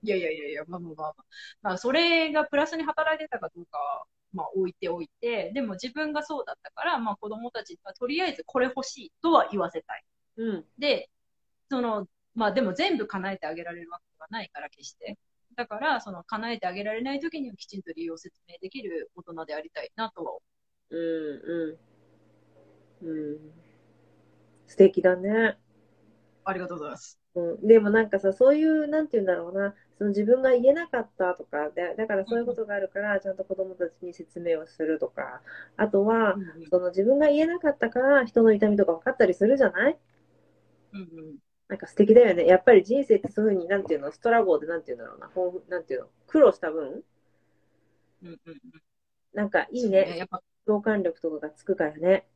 [0.03, 1.25] いやいやいやいや、まあまあまあまあ。
[1.63, 10.05] まあ、それがプラスに働いてたかどうかは、まあ置いておいて、でも自分がそうだったから、まあ子供たちにはとりあえずこれ欲しいとは言わせたい。
[10.37, 10.65] うん。
[10.79, 11.09] で、
[11.75, 15.19] その、まあでも全部叶えてあげられるわけがないから決して。
[15.57, 20.41] だから、その叶えてあげられない時にはきちんと理由を説明できる大人でありたいなとは思
[20.91, 21.79] うん
[23.03, 23.09] うん。
[23.09, 23.39] うん。
[24.67, 25.31] 素敵だね。
[25.31, 25.57] う。
[26.45, 27.19] ありがとうございます。
[27.37, 35.41] うん、でもなんかさ、そういう、なんて言うんだろうな、その自分が言えなかったとか、だだからそういうことがあるから、ちゃんと子供たちに説明をするとか、
[35.77, 36.37] あとは、
[36.71, 39.99] その自分が言えなかったから人の痛みとか分かったりするじゃない？
[40.93, 42.47] うんうんなんか素敵だよね。
[42.47, 47.03] やっぱり人生ってそういうふうに、なんていうの、ストラゴーでなんていうんだろうな、ほうなんていうの、苦労した分、
[48.23, 48.61] うんうんうん
[49.35, 50.17] なんかいいそうね。
[50.17, 52.27] やっぱ共感力とかがつくからね。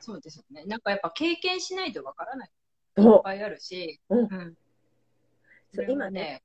[0.00, 0.64] そうですよね。
[0.66, 2.50] なんかやっぱ経験しないとわからない
[2.98, 3.22] いっ。
[3.24, 4.28] ぱいあるし、うんん
[5.72, 6.42] そう今ね、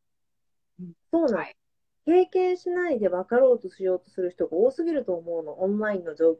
[0.80, 1.38] ね、そうなの。
[1.40, 1.56] はい。
[2.06, 5.60] 経験しないで分かろうとしようとする人が多すぎると思うの。
[5.60, 6.38] オンラインの状況。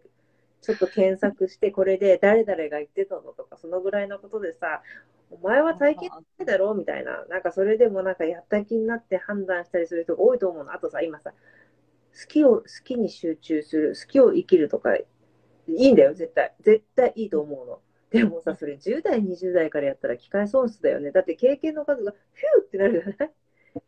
[0.62, 4.82] ちょっと検索して、これで誰々が言ってたのとか、そのぐらいのことでさ、
[5.30, 7.26] お前は体験ないだろうみたいな。
[7.26, 10.74] なんかそれでもなんかやった気になって判断したりする人が多いと思うの。
[10.74, 15.06] あとさ、今さ、好きを、好きに集中する、好きを生きるとか、い
[15.68, 16.56] いんだよ、絶対。
[16.62, 17.82] 絶対いいと思うの。
[18.12, 21.12] でもさ、それ10代、20代からやったら機械損失だよね。
[21.12, 23.34] だって経験の数がヒューってなるじゃない？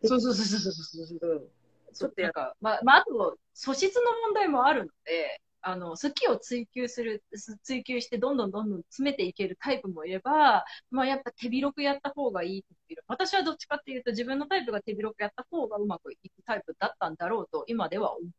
[0.07, 1.31] そうそうそうそうそうそう。
[1.31, 1.47] うん。
[1.93, 13.01] ちょっとやなんか、まあ、まあ、あと、素質の問題もあるので、あの、好きを追求する、す追求してどんどんどんどん詰めていけるタイプもいれば、まあやっぱ手広くやった方がいいっていう。
[13.07, 18.31] 私はどっちかっていうと自分のタイプが手広くやった方がうまくいくタイプだったんだろうと今では思う。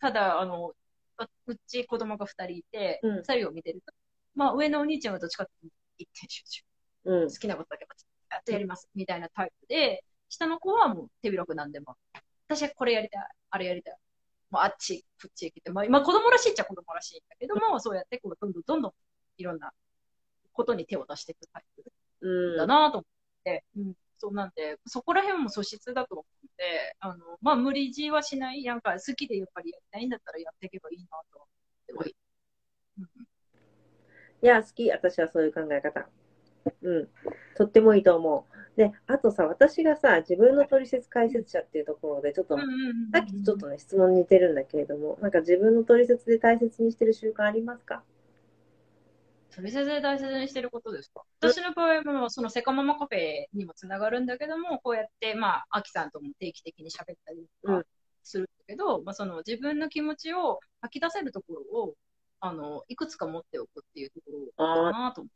[0.00, 0.72] ただ、あの、
[1.16, 3.92] あうち子供が二人いて、うん二人を見てると、
[4.34, 6.62] まあ上のお兄ちゃんはどっちかっていうと一点集中。
[7.06, 7.34] うん好。
[7.34, 7.86] きなことだけ
[8.30, 11.96] やってやります、みたいなタイプで、下の子はもう手広くなんでも、
[12.48, 13.96] 私はこれやりたい、あれやりたい。
[14.56, 18.92] もうあっち、こっちへ来て、まあ、まあ子供らしいっちゃ子供らしいんだけども、そうやってこうどんどんどんどん
[19.36, 19.70] いろんな
[20.52, 21.84] ことに手を出していくタイプ
[22.22, 22.56] うん。
[22.56, 23.04] だなと思っ
[23.44, 31.48] て、うん、そうなんで、そこら辺も素質だと思って、あの、まあ無理強いはしない、なんか好きでやっぱりやりたいんだったらやっていけばいいなと思っ
[31.86, 32.16] てはいる。
[33.00, 33.26] うん
[34.42, 34.90] いや、好き。
[34.90, 36.06] 私はそういう考え方。
[36.82, 37.08] うん。
[37.56, 38.55] とってもいいと思う。
[38.76, 48.02] で、あとさ、私がさ、自分の取説解説者っていうところで、ちょっと、うんうんうんさっきとちょっとね、質問に似てるんだけれども、なんか自分の取説で大切にしてる習慣ありますか？
[49.54, 51.22] 取説で大切にしてることですか？
[51.40, 57.80] 私の場合も、そのセカママカフェにもつながるんだけども、こうやって、まあ、アキさんとも定期的に喋ったりとうん。
[57.80, 57.86] か
[58.22, 61.94] するんだけど、まあ、その自分の気持ちを吐き出せるところを、
[62.40, 65.30] あの、いくつか持っておくっていうところだなと思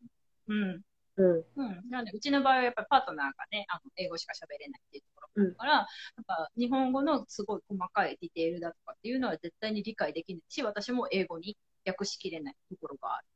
[0.49, 0.55] う。
[0.55, 0.83] うん。
[1.21, 1.63] うん。
[1.63, 1.91] うん。
[1.91, 5.87] なんで、うちの場合はやっぱりパートナーがね、あの、英語しか喋れないっていうところがあるから、やっ
[6.27, 11.57] ぱ日本語のすごい細かいディテールだとかっていうのは絶対に理解できないし、私も英語に
[11.87, 13.27] 訳しきれないところがある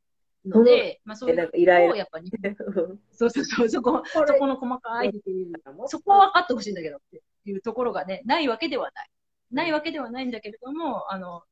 [0.51, 1.67] ので、まあそうえ、いう。
[1.67, 9.11] のをやっぱ日本そうそうそう、そこ、そこの細かいディテール、そこは分かってほしいんだけどっていうところがね、ないわけではない。
[9.51, 11.43] ないわけではないんだけれども、あの、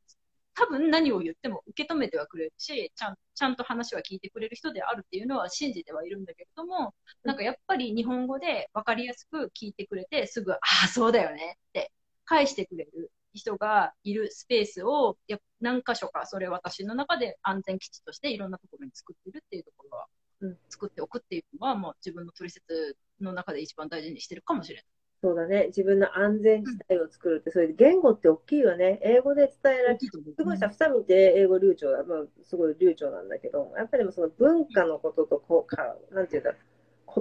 [0.55, 6.95] 多分何を言っても受け止めてはくれるし、ちゃんちゃんと話は聞いてくれる人であるっていうのは信じてはいるんだけれども、
[7.25, 11.93] なんかやっぱり日本語で分かりやすく聞いてくれて、すぐ、ああ、そうだよねって
[12.25, 20.07] 返してくれる人がいるスペースを、や何箇所か、それ私の中で安全基地としていろんなところに作ってるっていうところは、
[20.41, 24.85] うん作っておくっていうのは、もう自分の取説の中で一番大事にしてるかもしれない。
[25.23, 25.67] そうだね。
[25.69, 28.99] 自分の安全地帯を作るって、それで言語って大きいよね。
[29.03, 36.55] 英語で伝えられ大きいと思うすごいさ、ふさみって英語流暢だ、まあ、すごい流暢なんだけど、やっぱりもその文化のこととこうか、なんていうんだ、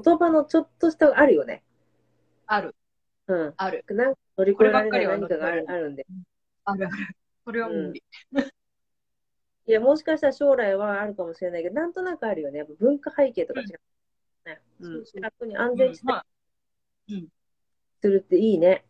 [0.04, 1.64] 言葉のちょっとしたあるよね。
[2.47, 2.74] ある、
[3.28, 3.54] うん。
[3.56, 6.08] ある、なんか乗り越えられない何かがあるあるんで。
[6.66, 7.16] あるある。
[7.45, 8.04] それは無理。
[9.68, 12.58] いや、もしかしたら将来はあるかもしれないけど、なんとなくあるよね。
[12.60, 13.68] やっぱ文化背景とか違う。
[14.45, 14.60] ね。
[14.80, 14.93] うん。
[14.93, 16.26] そうそうあそこに安全地帯うんまあ
[18.02, 18.86] するっていいね。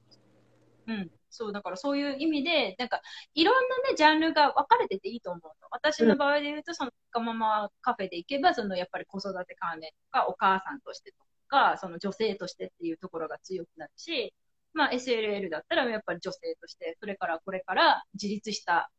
[0.88, 1.12] うん。
[1.30, 3.02] そう、だからそういう意味で、なんか、
[3.34, 5.68] いろんなね、ジャンルが分かれてていいと思うの。
[5.72, 14.34] 私の場合で言うと、その、かままカフェで行けば、その、やっぱり子育て関連とか、お母さんとしてとか、その女性としてっていうところが強くなるし、
[14.74, 18.90] まあ、SLL だったら、やっぱり女性として、それからこれから自立した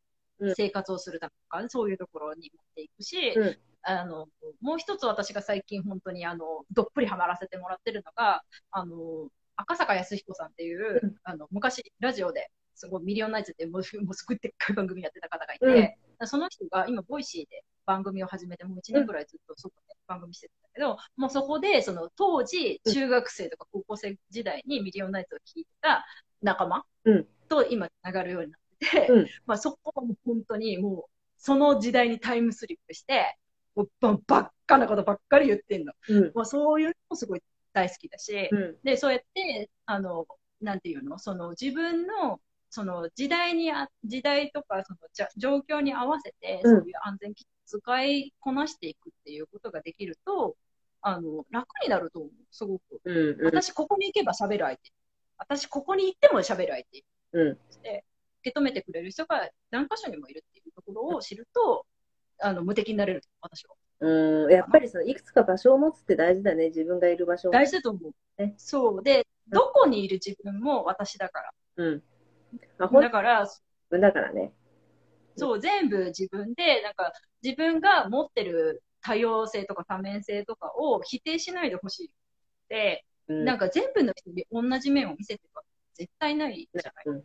[0.56, 4.28] 生活をするためとか、そういうところに持っていくし、うんあの、
[4.60, 26.06] もう一つ私が最近本当にあの、どっぷりハマらせてもらってるのが、あの、赤坂泰彦さんっていう、うんあの、昔、ラジオで、すごいミリオンナイツってもう、 もうすごいでっかい番組やってた方がいて、その人が今、 Voicy で番組を始めて、もう1年くらいずっとそこで番組してたんだけど、もうそこで、その当時、中学生とか高校生時代にミリオンナイツを聞いてた
[26.42, 33.36] 仲間うんと今つながるようになってて、うんまあそこはもう本当にもう、その時代にタイムスリップして、
[33.74, 35.92] もうばばっかなことばっかり言ってんの。
[36.08, 36.32] うん。
[36.34, 37.42] まあそういうのもすごい
[37.72, 38.76] 大好きだし、うん。
[38.82, 40.26] で、そうやって、あの、
[40.60, 41.18] なんていうの？
[41.18, 50.56] その自分の、その時代にあ、時代とか、そのじゃ状況に合わせて、うんそういう安全基地使いこなしていくっていうことができると、
[51.00, 53.00] あの、楽になると思う、すごく。
[53.04, 53.16] うん。
[53.40, 53.44] うん。
[53.46, 54.92] 私、ここに行けば喋る相手。
[55.38, 57.58] 私ここに行っても喋る相手うん。
[57.82, 58.04] で、
[58.42, 61.84] 受け止めてくれる人が何箇所にもいるっていうところを知ると、
[62.38, 63.74] あの、無敵になれると、私は。
[64.02, 66.66] うん、やっぱりそのいくつか場所を持つって大事だね。
[66.66, 67.52] 自分がいる場所を。
[67.52, 68.54] 大事だと思うね。
[68.56, 69.02] そう。
[69.02, 72.02] で、どこにいる自分も私だかうん。
[72.78, 73.48] まあ、だから、
[73.90, 74.52] 分だからね。
[75.36, 82.10] そう、全部自分で、なんか、自分が持ってる多様性とか多面性とかを否定しないでほしい。
[82.68, 83.44] で、うん。
[83.44, 87.04] なんか全部の人に同じ面を見せてるわけ絶対ないじゃない。
[87.06, 87.24] うん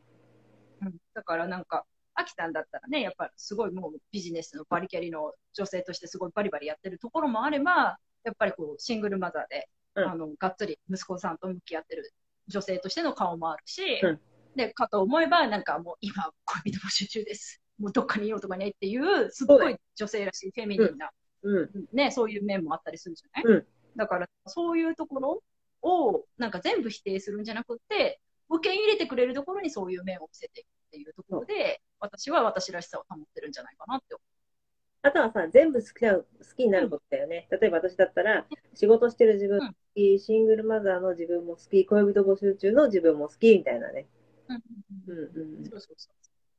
[0.84, 1.88] うん、だからなんか、
[2.20, 10.10] アキさんだったらね、やっぱすごいもうビジネスのバリキャリの女性としてすごいバリバリやってるところもあれば、やっぱりこうシングルマザーで、うん。
[10.10, 12.12] あの、がっつり息子さんと向き合ってる
[12.48, 14.20] 女性としての顔もあるし、うん。
[14.56, 17.62] で、かと思えば、なんかもう今恋人募集中です。
[17.80, 21.12] もうどっかにいようとかねっていう、すっごい女性らしいフェミニンな、
[21.44, 21.70] うん。
[21.94, 23.68] ね、そういう面もあったりするじゃない、うん。
[23.96, 25.44] だから、そういうところ
[25.82, 34.22] を、なんか全部否定するんじゃなくて、受け入れてくれるところにそういう面を見せていくっていうところで、私は私らしさを保ってるんじゃないかなって思
[35.04, 36.26] あとはさ、全部好きな、好
[36.56, 37.48] きになることだよね。
[37.50, 44.08] 例えば私だったら、仕事してる自分も好き、シングルマザーの自分も好き、恋人募集中の自分も好きみたいなね。
[44.50, 44.54] う。
[44.54, 46.10] うんうんそうそうそ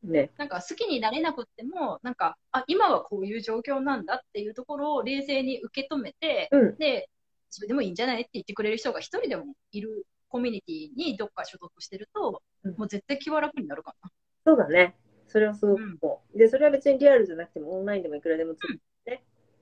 [0.04, 0.06] う。
[0.06, 0.12] うん。
[0.12, 0.30] ね。
[0.38, 6.76] なんか好きになれなくっても、なんか、あ、今はこういう状況なんだっていうところを冷静に受け止めて、うん。
[6.78, 7.10] で、
[7.50, 14.10] それでもいいんじゃないって言ってくれる人が一人でもいるコミュニティにどっか所属してると、うんもう絶対気は楽になるかな。
[14.44, 14.96] そうだね。
[15.28, 16.38] それはすごく思う。
[16.38, 18.80] で、それは別にリアルじゃなくてもオンラインでもいくらでもつく。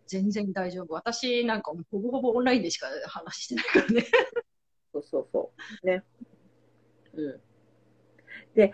[0.07, 0.95] 全然大丈夫。
[0.95, 4.05] 私なんかほぼほぼオンラインでしか話してないからね。
[4.93, 5.53] そうそうそ
[5.83, 5.87] う。
[5.87, 6.05] ね。
[7.15, 7.41] うん。
[8.55, 8.73] で、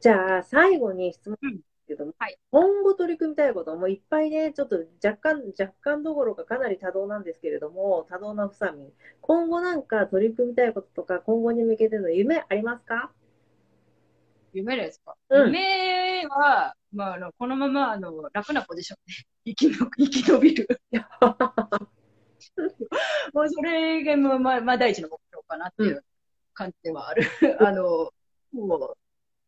[0.00, 8.92] じゃあ最後に質問ですけども、はい今後取り組みたいこともいっぱいね、ちょっと若干、若干どころかかなり多動なんですけれども、多動なふさみん。
[9.20, 13.12] 今後なんか取り組みたいこととか、今後に向けての夢ありますか？
[14.52, 18.98] 夢ですか、うん夢は、まあ、あの、このまま、あの、楽なポジション
[19.44, 20.80] で 生きの、生き延びる。
[23.32, 26.04] もうそれが、まあ、まあ、まあ、第一の目標かなっていう
[26.54, 27.22] 感じではある。
[27.60, 28.12] あの、
[28.52, 28.96] もう、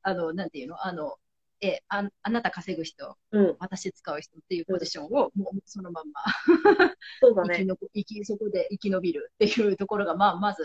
[0.02, 0.86] あの、なんていうの？
[0.86, 1.18] あの、
[1.60, 6.22] え、あ、あなた稼ぐ人、うん、私使う人っていうポジションを、もうそのまんま、
[7.20, 7.54] そうだね。
[7.54, 10.62] 生きの、生き、そこで生き延びるっていうところが、まあ、まず、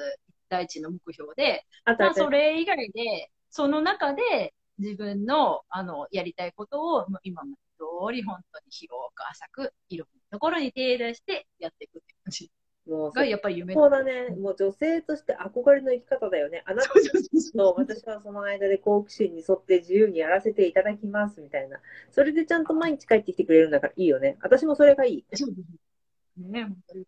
[0.49, 12.51] 第一の目標で、あまあ、それ以外で、その中で自分の、あの、やりたいことを、もう今まで通り、本当に広く浅く、いろんなところに手出してやっていくって感じ
[12.87, 14.29] もうが、やっぱり夢そうだね。
[14.35, 16.63] もう女性として憧れの生き方だよね。
[16.65, 21.79] あなたと私はその間で好奇心に沿って自由にやらせていただきますみたいな。
[22.09, 24.37] それでちゃんと毎日帰ってきてくれるんだからいいよね。
[24.41, 25.25] 私もそれがいい。
[26.37, 27.05] ね、本当に。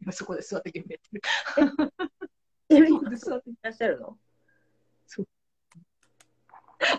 [0.00, 1.82] 今そこで座ってゲームやってる。
[2.70, 4.18] え、 そこで座っていらっしゃるの？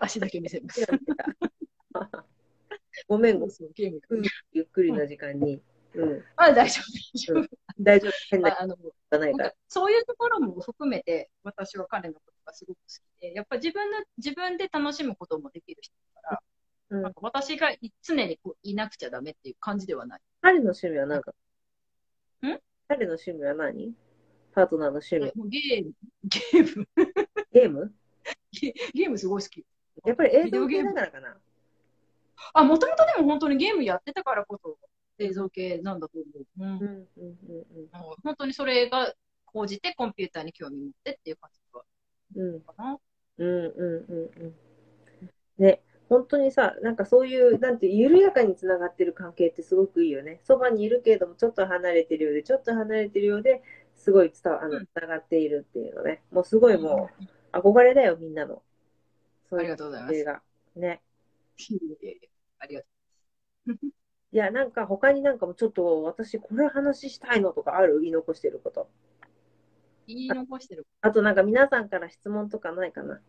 [0.02, 0.86] 足だけ見せます。
[3.08, 4.02] ごめん、ごめんそうゲーム。
[4.52, 5.62] ゆっくりな時間に。
[5.96, 6.24] うん。
[6.36, 7.48] あ、大丈夫、大丈夫。
[7.80, 8.12] 大丈夫。
[8.30, 8.78] 変なこああの、
[9.20, 9.54] ないから。
[9.68, 12.84] そういうところも含めて、私は彼のことがすごく好
[13.18, 16.42] きで、やっぱ自分の、自分で楽しむこともできる人だから、
[16.90, 17.72] うんなんか私が
[18.04, 20.22] 常にこういなくちゃダメっていう感じではない。
[20.42, 21.32] 彼の趣味は何か？
[22.46, 22.60] ん？
[22.88, 23.96] 彼の趣味は何？
[24.54, 25.32] パートナーの趣味。
[25.50, 25.94] ゲーム、
[26.24, 26.88] ゲーム、
[27.52, 27.96] ゲーム？
[28.54, 29.66] ゲ ゲームすごい好き。
[30.06, 31.38] やっぱり映像系だからかな。
[32.54, 34.78] あ、もともとでも本当にゲームやってたからこそ
[35.20, 36.64] 映像系なんだと思う。
[36.64, 36.70] うん。
[36.70, 39.14] うんうんうんもう本当にそれが
[39.46, 41.82] 講じてコンピューターに興味持ってっていう感じが
[42.36, 42.54] うん。
[42.56, 43.00] うんかな。
[43.38, 44.56] うんうんうんうん。
[45.58, 50.40] ね、本当にさ、なんかそういう、なんて緩やかにつながってる関係ってすごくいいよね。
[50.44, 53.62] そばにいるけれども、ちょっと離れてるようで、ちょっと離れてるようで、
[53.96, 56.22] すごい伝わ、あの、うんつながっているっていうのね。
[56.32, 57.24] もうすごいもう、
[57.54, 58.62] 憧れだよ、みんなの。
[59.50, 60.16] そありがとうございます。
[60.16, 60.42] 映画。
[60.76, 61.02] ね。
[61.70, 62.30] いえいえ
[62.60, 62.88] ありがと
[64.32, 68.00] いや、なんか他になんかもちょっと、私これ話したいのとかある？
[68.02, 68.82] 言い残してること。
[68.82, 68.88] う。
[70.08, 70.88] 言い残してる。
[71.02, 73.22] あとなんか皆さんから質問とかないかな？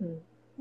[0.00, 0.20] うん。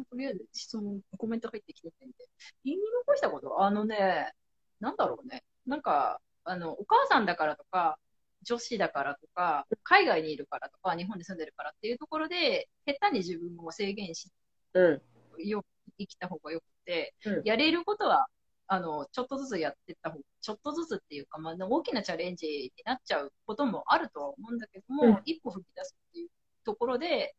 [0.09, 2.16] とりあえず質問、コメント入ってきててんで。
[2.63, 3.63] 言い残したこと？
[3.63, 4.34] あのね、
[4.80, 5.43] なんだろうね。
[5.68, 7.99] なんか、あの、お母さんだからとか、
[8.46, 14.30] 女子だからとか、海外にいるからとか、日本に住んでるからっていうところで、下手に自分を制限し、
[14.74, 15.02] う
[15.38, 15.48] ん。
[15.48, 15.64] よ、
[15.98, 18.28] 生きた方がよくて、うんやれることは、
[18.68, 26.30] あの、ちょっとずつやってった方ちょっとずつっていうか、まあ、大きなチャレンジになっちゃうこともあるとは思うんだけども、うん一歩踏み出すっていう
[26.64, 27.36] ところで、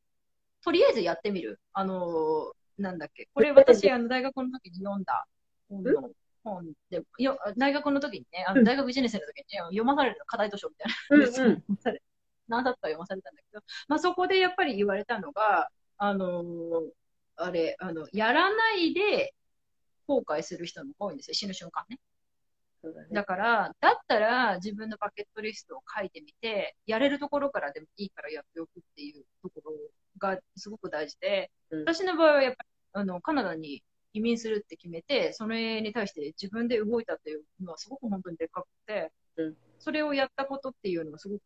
[0.62, 1.60] とりあえずやってみる。
[1.72, 5.26] あの、なんだっけ、これ私、あの、大学の時に読んだ
[5.68, 6.10] 本の、
[6.46, 11.30] 本で、よ大学の時にね、あうんの大学1年生の時にね、読まされる課題図書みたいなうんうん。
[11.30, 12.02] 読まされ
[12.48, 15.68] 何冊か読まされたんだけど、まあそこでやっぱり言われたのが、
[15.98, 16.90] あのー
[17.38, 19.34] あれ、あの、やらないで
[20.06, 21.98] 後悔する人も多いんですよ、死ぬ瞬間ね。
[22.82, 23.08] だね。
[23.12, 29.72] だから、だったら自分のバケットリストを書いてみて、やれるところからでもいいからやっておくっていうところ
[30.18, 33.82] がすごく大事で、うん私の場合はやっぱりあのカナダに
[34.16, 41.42] 移民するって決めて、それに対して自分で動いたっていうのはすごく本当にでっかくて、うんそれをやったことっていうのはすごく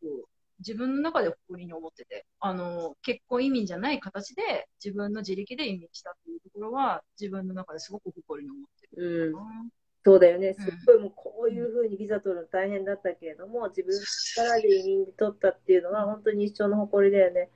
[0.59, 9.71] 自分の中で誇りに思ってて、あの、結婚移民じゃない形で自分の自力で移民したっていうところは自分の中ですごく誇りに思ってるうん。
[10.03, 10.47] そうだよね。
[10.47, 17.49] うんすっごいもうこういうふうにビザ取るの大変だったけれども、自分の力で移民で取ったっていうのは本当に一生の誇りだよね。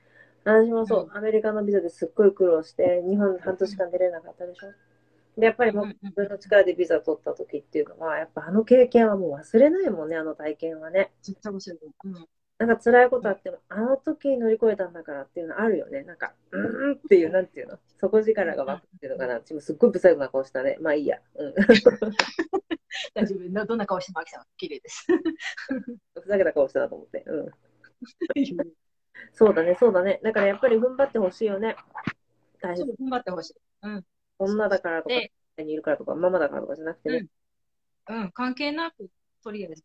[0.43, 4.67] 私もそうう、アメリカのビザですっごい苦労して、日本半年間出れなかったでしょ。
[5.37, 11.11] で、やっぱりもう自分の力でビザ取った時っていうのは、やっぱあの経験はもう忘れないもんね、あの体験はね。
[11.21, 12.19] 絶対面白いと思う。
[12.19, 12.27] うん
[12.57, 16.03] なんか辛いことあっても、あの時に乗り越えたんだからっていうのあるよね。
[16.03, 17.77] なんか、うーんっていう、なんていうの？
[17.99, 19.33] 底力が湧くっていうのかな。
[19.33, 20.77] 私もすっごい不細工な顔したね。
[20.79, 21.19] まあいいや。
[21.35, 21.53] うん。
[23.13, 23.49] 大丈夫。
[23.51, 25.05] などんな顔しても、アキさんは綺麗です。
[26.13, 27.25] ふざけた顔したなと思って。
[27.27, 27.51] うん。
[29.33, 30.21] そうだね、そうだね。
[30.23, 31.75] だからやっぱり踏ん張ってほしいよね。
[32.61, 32.95] 大変ちょっ。
[32.95, 33.55] と踏ん張ってほしい。
[33.81, 34.05] うん。
[34.39, 35.31] 女だからとか、で、
[35.63, 37.27] にいるからとか、ママだからとかじゃなくてね。
[38.07, 39.09] うん、関係なく、
[39.43, 39.83] とりあえず、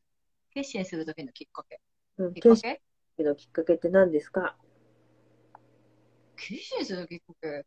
[0.53, 1.81] 決心するときのきっかけ。
[2.19, 2.35] うん。
[2.35, 2.83] きっか決け
[3.17, 4.57] 心のきっかけって何ですか？
[6.37, 7.65] 決心するきっかけ？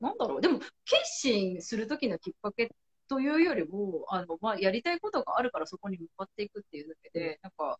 [0.00, 0.40] なんだろう。
[0.40, 0.68] でも、決
[1.04, 2.70] 心するときのきっかけ
[3.08, 7.78] というよりも、あの、まあ、やりたいことがあるからそこに向かっていくっていうだけで、なんか、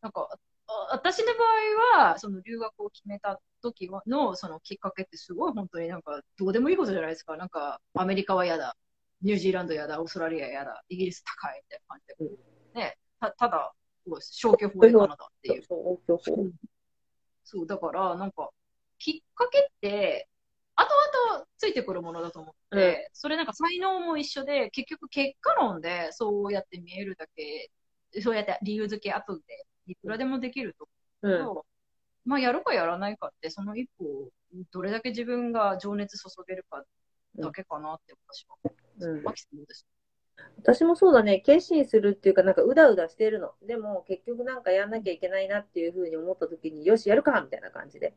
[0.00, 0.38] なんか、あ
[0.90, 1.44] 私の場
[1.98, 7.36] 合は、その留学を決めた時はの、そのきっかけってすごい本当になんか、どうでもいいことじゃないですか。
[7.36, 8.76] なんか、アメリカは嫌だ。
[9.22, 10.00] ニュージーランド嫌だ。
[10.00, 10.84] オーストラリア嫌だ。
[10.88, 12.26] イギリス高いみたいな感じ
[12.74, 12.80] で。
[12.80, 13.72] ね、たただ、
[14.20, 15.62] 消去法でカナダっていう。
[17.44, 18.50] そう、だから、なんか、
[18.98, 20.28] きっかけって、
[20.74, 27.70] 後々ついてくるものだと思って、それなんか才能も一緒で、結局結果論でそうやって見えるだけ、
[28.20, 29.42] そうやって理由付け後で
[29.86, 30.88] いくらでもできると
[31.22, 31.42] うん。
[31.42, 31.66] 思うと、
[32.24, 34.30] まあやるかやらないかって、その一歩を
[34.72, 36.84] どれだけ自分が情熱注げるか
[37.36, 38.56] だけかなって私は。
[38.98, 39.86] うんマキさんどうです
[40.58, 43.52] 私もそうだね、決心するっていうか、なんかうだうだしてるの。
[43.66, 48.14] でも、結局なんかやんなきゃいけないなっていうふうに思った時に、よし、やるかみたいな感じで。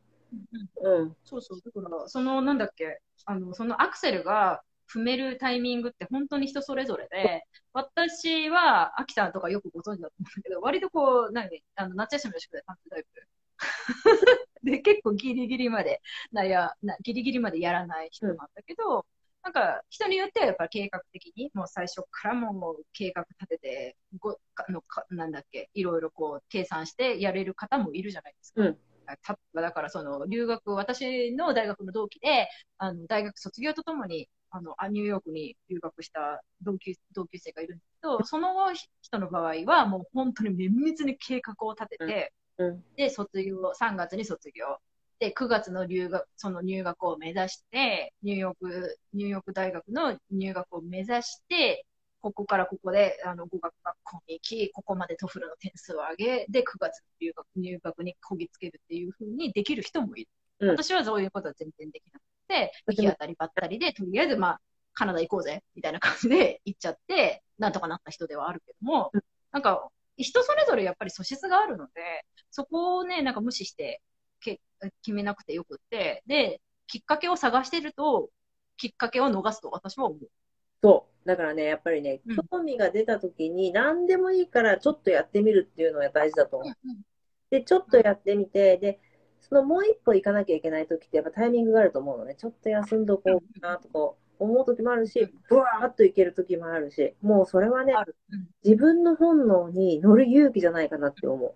[0.82, 1.16] うん。
[1.24, 1.62] そうそう。
[1.62, 4.64] だから、その、なんだっけ、あの、そのアクセルが
[4.94, 13.10] 踏めるタイミングって本当に人それぞれで、私は、アキさんとかよくご存知だと思うんだけど、割とこう、何、あの、夏休みの宿題パンツタイプ。
[14.64, 19.06] で、結構ギリギリまで、なや、な、ギリギリまでやらない人なんだけど、
[19.44, 28.64] なんか、人によってはやっぱり計画的に、もう最初からもう計画立てて、ご、かのか、なんだっけ、いろいろこう、計算してやれる方もいるじゃないですか。
[28.64, 28.80] うん
[29.24, 42.84] ただからその留学、私の大学の同期で、あの大学卒業とともにあのあニューヨークに留学した同級同級生がいるんですけど、その人の場合はもう本当に綿密に計画を立てて、うん。
[42.96, 44.78] で、卒業、3月に卒業。
[45.20, 51.86] で、9月の留学、その入学を目指して、ニューヨーク、ニューヨーク大学の入学を目指して、
[52.22, 60.30] ここからここで、あの、語学学校に行き、ここまで TOEFL の点数を上げ、で、9月の留学、入学にこぎつけるっていうふうにできる人もいる。
[60.60, 62.28] うん私はそういうことは全然できなくて、
[62.88, 64.62] 行き当たりばったりで、とりあえず、まあ、
[64.94, 69.22] カナダ行こうぜ、みたいな感じで 行っちゃって、なんとかなった人ではあるけども、うん
[69.52, 74.02] なんか、人それぞれやっぱり素質があるので、そこをね、なんか無視して
[74.40, 74.62] け
[75.02, 78.30] 決めなくてよくって、で、きっかけを探してると、
[78.78, 80.30] きっかけを逃すと私は思う。
[80.82, 81.28] そう。
[81.28, 86.74] だからね、やっぱりねうん、興味が出た時に、何でもいいからちょっとやってみるっていうのが大事だと思う。
[87.50, 89.00] で、ちょっとやってみて、で、
[89.42, 92.36] そのもう一歩行かなきゃいけない時ってやっぱタイミングがあると思うのね。
[92.36, 97.94] ちょっと休んどこうかなとか思う時もあるしうん、ブワーっといける時もあるし、もうそれはね。
[98.64, 101.56] 自分の本能に乗る勇気じゃないかなって思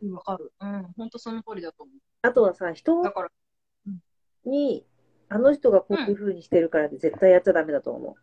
[0.00, 0.06] う。
[0.06, 0.52] うん、わかる。
[0.60, 1.96] うん、本当その通りだと思う。
[2.22, 3.02] あとはさ、人
[4.44, 4.84] に、
[5.28, 8.16] あの人がこういう風にしてるからって絶対やっちゃダメだと思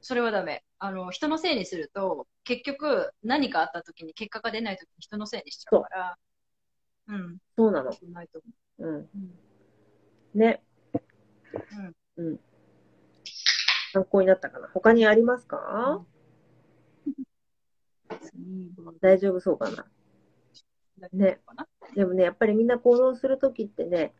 [0.00, 0.64] それはダメ。
[0.78, 6.18] あの、人のせいにすると、結局、何かあった時に結果が出ない時に人のせいにしちゃうから、
[7.08, 7.38] うん、う。
[7.56, 7.92] そうなの。
[8.12, 8.40] ないと
[8.78, 8.94] うん。
[8.96, 9.06] 思
[10.34, 10.38] う。
[10.38, 10.62] ね。
[12.16, 12.40] うん。
[13.92, 14.68] 参考になったかな。
[14.74, 16.04] 他にありますか？
[17.06, 18.74] うん。
[19.00, 19.86] 大丈夫そうかな。
[21.12, 21.40] ね
[21.94, 24.14] でもね、やっぱりみんな行動するときってね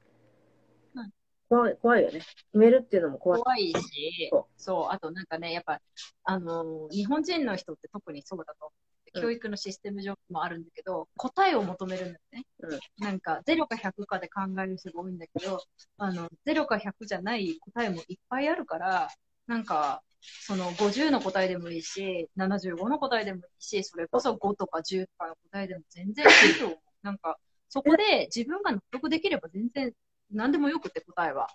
[0.95, 1.11] うん、
[1.49, 2.20] 怖い、怖いよね。
[2.20, 3.43] 決めるっていうのも怖い。
[3.43, 5.80] 怖いしそ、そう、あとなんかね、やっぱ、
[6.24, 8.72] あのー日本人の人って特にそうだと思
[9.21, 12.45] 教育のシステム上もあるんだけど、答えを求めるんだよね。
[12.61, 15.61] うんなんか、0か100かで考える人が多いんだけど、
[15.99, 19.09] あの、0か100じゃない答えもいっぱいあるから、
[19.47, 26.79] なんか、その50の答えでもいいし、75の答えでもいいし、それこそ5とか10とかの答えでも全然いいと思う。
[27.03, 27.39] なんか、
[27.69, 29.93] そこで自分が納得できれば全然
[30.31, 31.49] 何でもよくて答えは。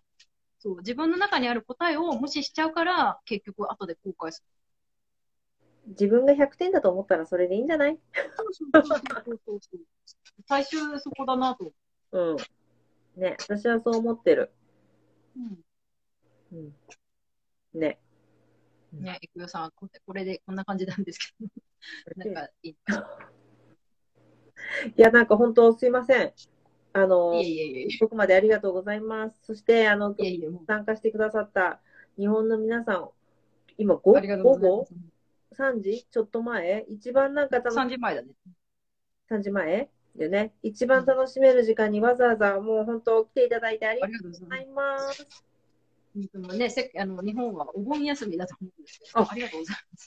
[0.60, 4.44] そう、自分の中にある答えを無視しちゃうから、結局後で後悔す
[5.90, 7.94] 自分が100点だと思ったらそれでいいんじゃない？
[7.94, 8.00] る。
[8.38, 9.80] そうそうそうそうそう
[10.48, 11.72] 最終そこだなと。
[12.12, 12.38] うん。
[13.22, 14.52] ね、私はそう思ってる。
[15.36, 15.60] うん。
[16.54, 17.80] うん。
[17.80, 18.00] ね。
[18.94, 22.76] ね、いくよさん、これこれでこんな感じなんですけど、なんかいい。
[24.96, 26.34] いや、なんか本当すいません。
[26.92, 29.40] あのいえ、いえいえいここまでありがとうございます。
[29.44, 30.24] そして、あの、え。
[30.24, 31.82] いえいえ、も参加してくださった
[32.18, 33.10] 日本の皆さん、
[33.78, 34.78] 今う、午ありがとうござい午後？
[34.80, 34.94] ます。
[35.58, 36.06] 3時？
[36.10, 36.86] ちょっと前？
[36.90, 38.28] 一番なんか楽し3時前だね。
[39.30, 39.90] 3時前？
[40.18, 40.54] よね。
[40.64, 45.28] 一番楽しめる時間にわざわざもう本当来ていただいてありあがとうございます。
[46.58, 50.06] ね、せあの日本はお盆休みだと思うんですけど、あありがとうございます。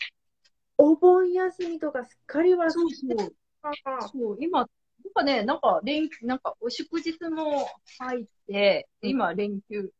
[0.78, 3.16] お盆休みとかすっかり忘れそうそう。
[3.16, 3.32] て
[3.62, 4.08] た。
[4.08, 4.68] そう、今、なん
[5.14, 7.68] かね、なんか連、なんか、お祝日も
[8.00, 9.92] 入って、うん今、連休、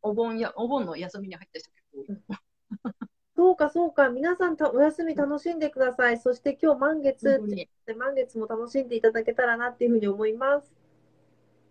[0.00, 2.22] お盆や、お盆の休みに入った人結
[2.82, 2.92] 構、
[3.42, 4.08] そうかそうか。
[4.08, 6.18] 皆さんたお休み楽しんでください。
[6.18, 7.40] そして今日満月
[7.86, 10.72] で満月も楽しんでいただけたらなっていうふうに思います。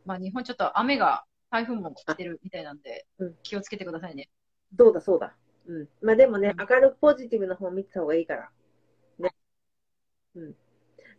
[0.06, 4.30] まあ、日本ちょっと雨が、台風も来てるみたいなんでうん、気をつけてくださいね。
[4.78, 5.34] そうだそうだ。
[5.66, 5.88] うん。
[6.02, 8.50] まあでもね、うん明るくポジティブな方を見てた方がいいから。
[9.20, 9.34] ね。
[10.36, 10.56] うん。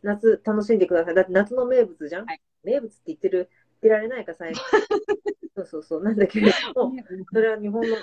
[0.03, 1.15] 夏楽しんでください。
[1.15, 3.49] だって夏の名物じゃん、はい名物って言ってる、言っ
[3.81, 4.61] てられないか、最後。
[5.57, 6.03] そうそうそう。
[6.03, 6.95] なんだけれども、
[7.33, 7.97] それは日本の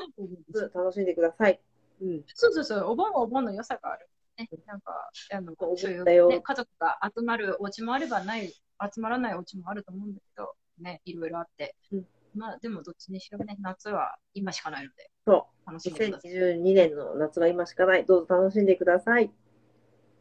[0.49, 1.61] 夏楽しんでください。
[2.01, 2.23] うん。
[2.33, 4.07] そうそうそう、お盆はお盆の良さがある。
[4.37, 11.75] ね、なんか、あの、そういう、だよね、家族が集まるお家もあればない、集まらないお家もあると思うんだけど、ね、いろいろあって。
[11.91, 15.69] うんまあ、でもどっちにしろね、夏は今しかないので、そう。
[15.71, 16.31] 楽しんでください。
[16.31, 18.05] 2022年の夏は今しかない。
[18.05, 19.25] どうぞ楽しんでください。
[19.25, 19.31] い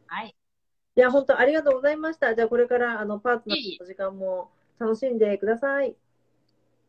[0.07, 0.35] はい。
[0.95, 2.35] や、本当ありがとうございました。
[2.35, 5.95] じゃあこれからあのパートナーの時間も楽しんでください。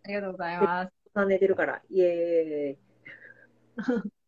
[0.05, 0.93] ありがとうございます。
[1.13, 1.83] さん寝てるから。
[1.91, 4.11] イエーイ。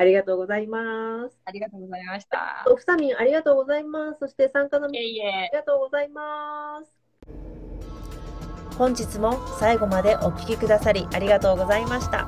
[0.00, 1.36] ありがとうございます。
[1.44, 2.64] ありがとうございました。
[2.66, 4.18] おふさみんありがとうございます。
[4.20, 5.50] そして参加のい皆さんあり。
[5.52, 6.90] がとうございます。
[8.78, 12.24] 本日も最後までお聞きくださりありがとうございました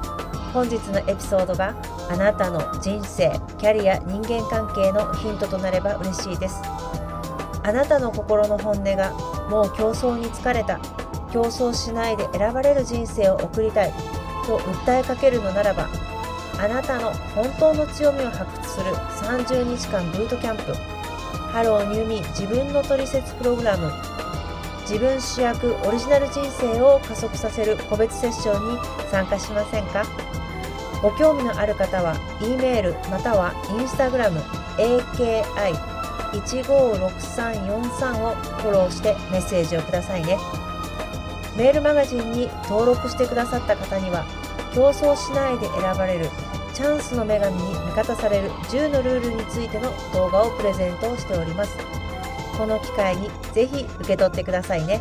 [0.52, 1.74] 本日のエピソードが
[2.10, 6.56] あなたの人生キャリア人間関係のヒントとなれば嬉しいです
[7.62, 9.14] あなたの心の本音が
[9.48, 10.78] もう競争に疲れた
[11.32, 13.92] 競争しないで選ばれる人生を送りたい
[14.46, 15.88] と訴えかけるのならば
[16.62, 20.72] あなたの本当の強みを発掘する30日間ブートキャンプ。
[21.50, 23.90] Hello New Me 自分のトリセツプログラム。
[24.82, 28.78] 自分主役オリジナル人生を加速させる個別セッションに
[29.10, 30.04] 参加しませんか？
[31.02, 34.40] ご興味のある方は E メールまたは Instagram
[36.30, 40.38] AKI156343 をフォローしてメッセージをくださいね。
[41.56, 44.24] メールマガジンに登録してくださった方には
[44.74, 46.26] 競争しないで選ばれる
[46.72, 51.76] チャンスの女神に味方される10のルールについての動画をプレゼントをしております。
[52.56, 55.00] この機会にぜひ受け取ってくださいね。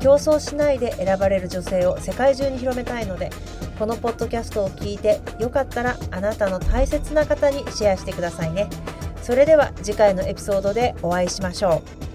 [0.00, 3.30] 競争しないで選ばれる女性を世界中に広めたいので
[3.78, 8.68] このポッドキャストを聞いてよかったらあなたの大切な方にシェアしてくださいね。
[9.22, 12.09] それでは次回のエピソードでお会いしましょう。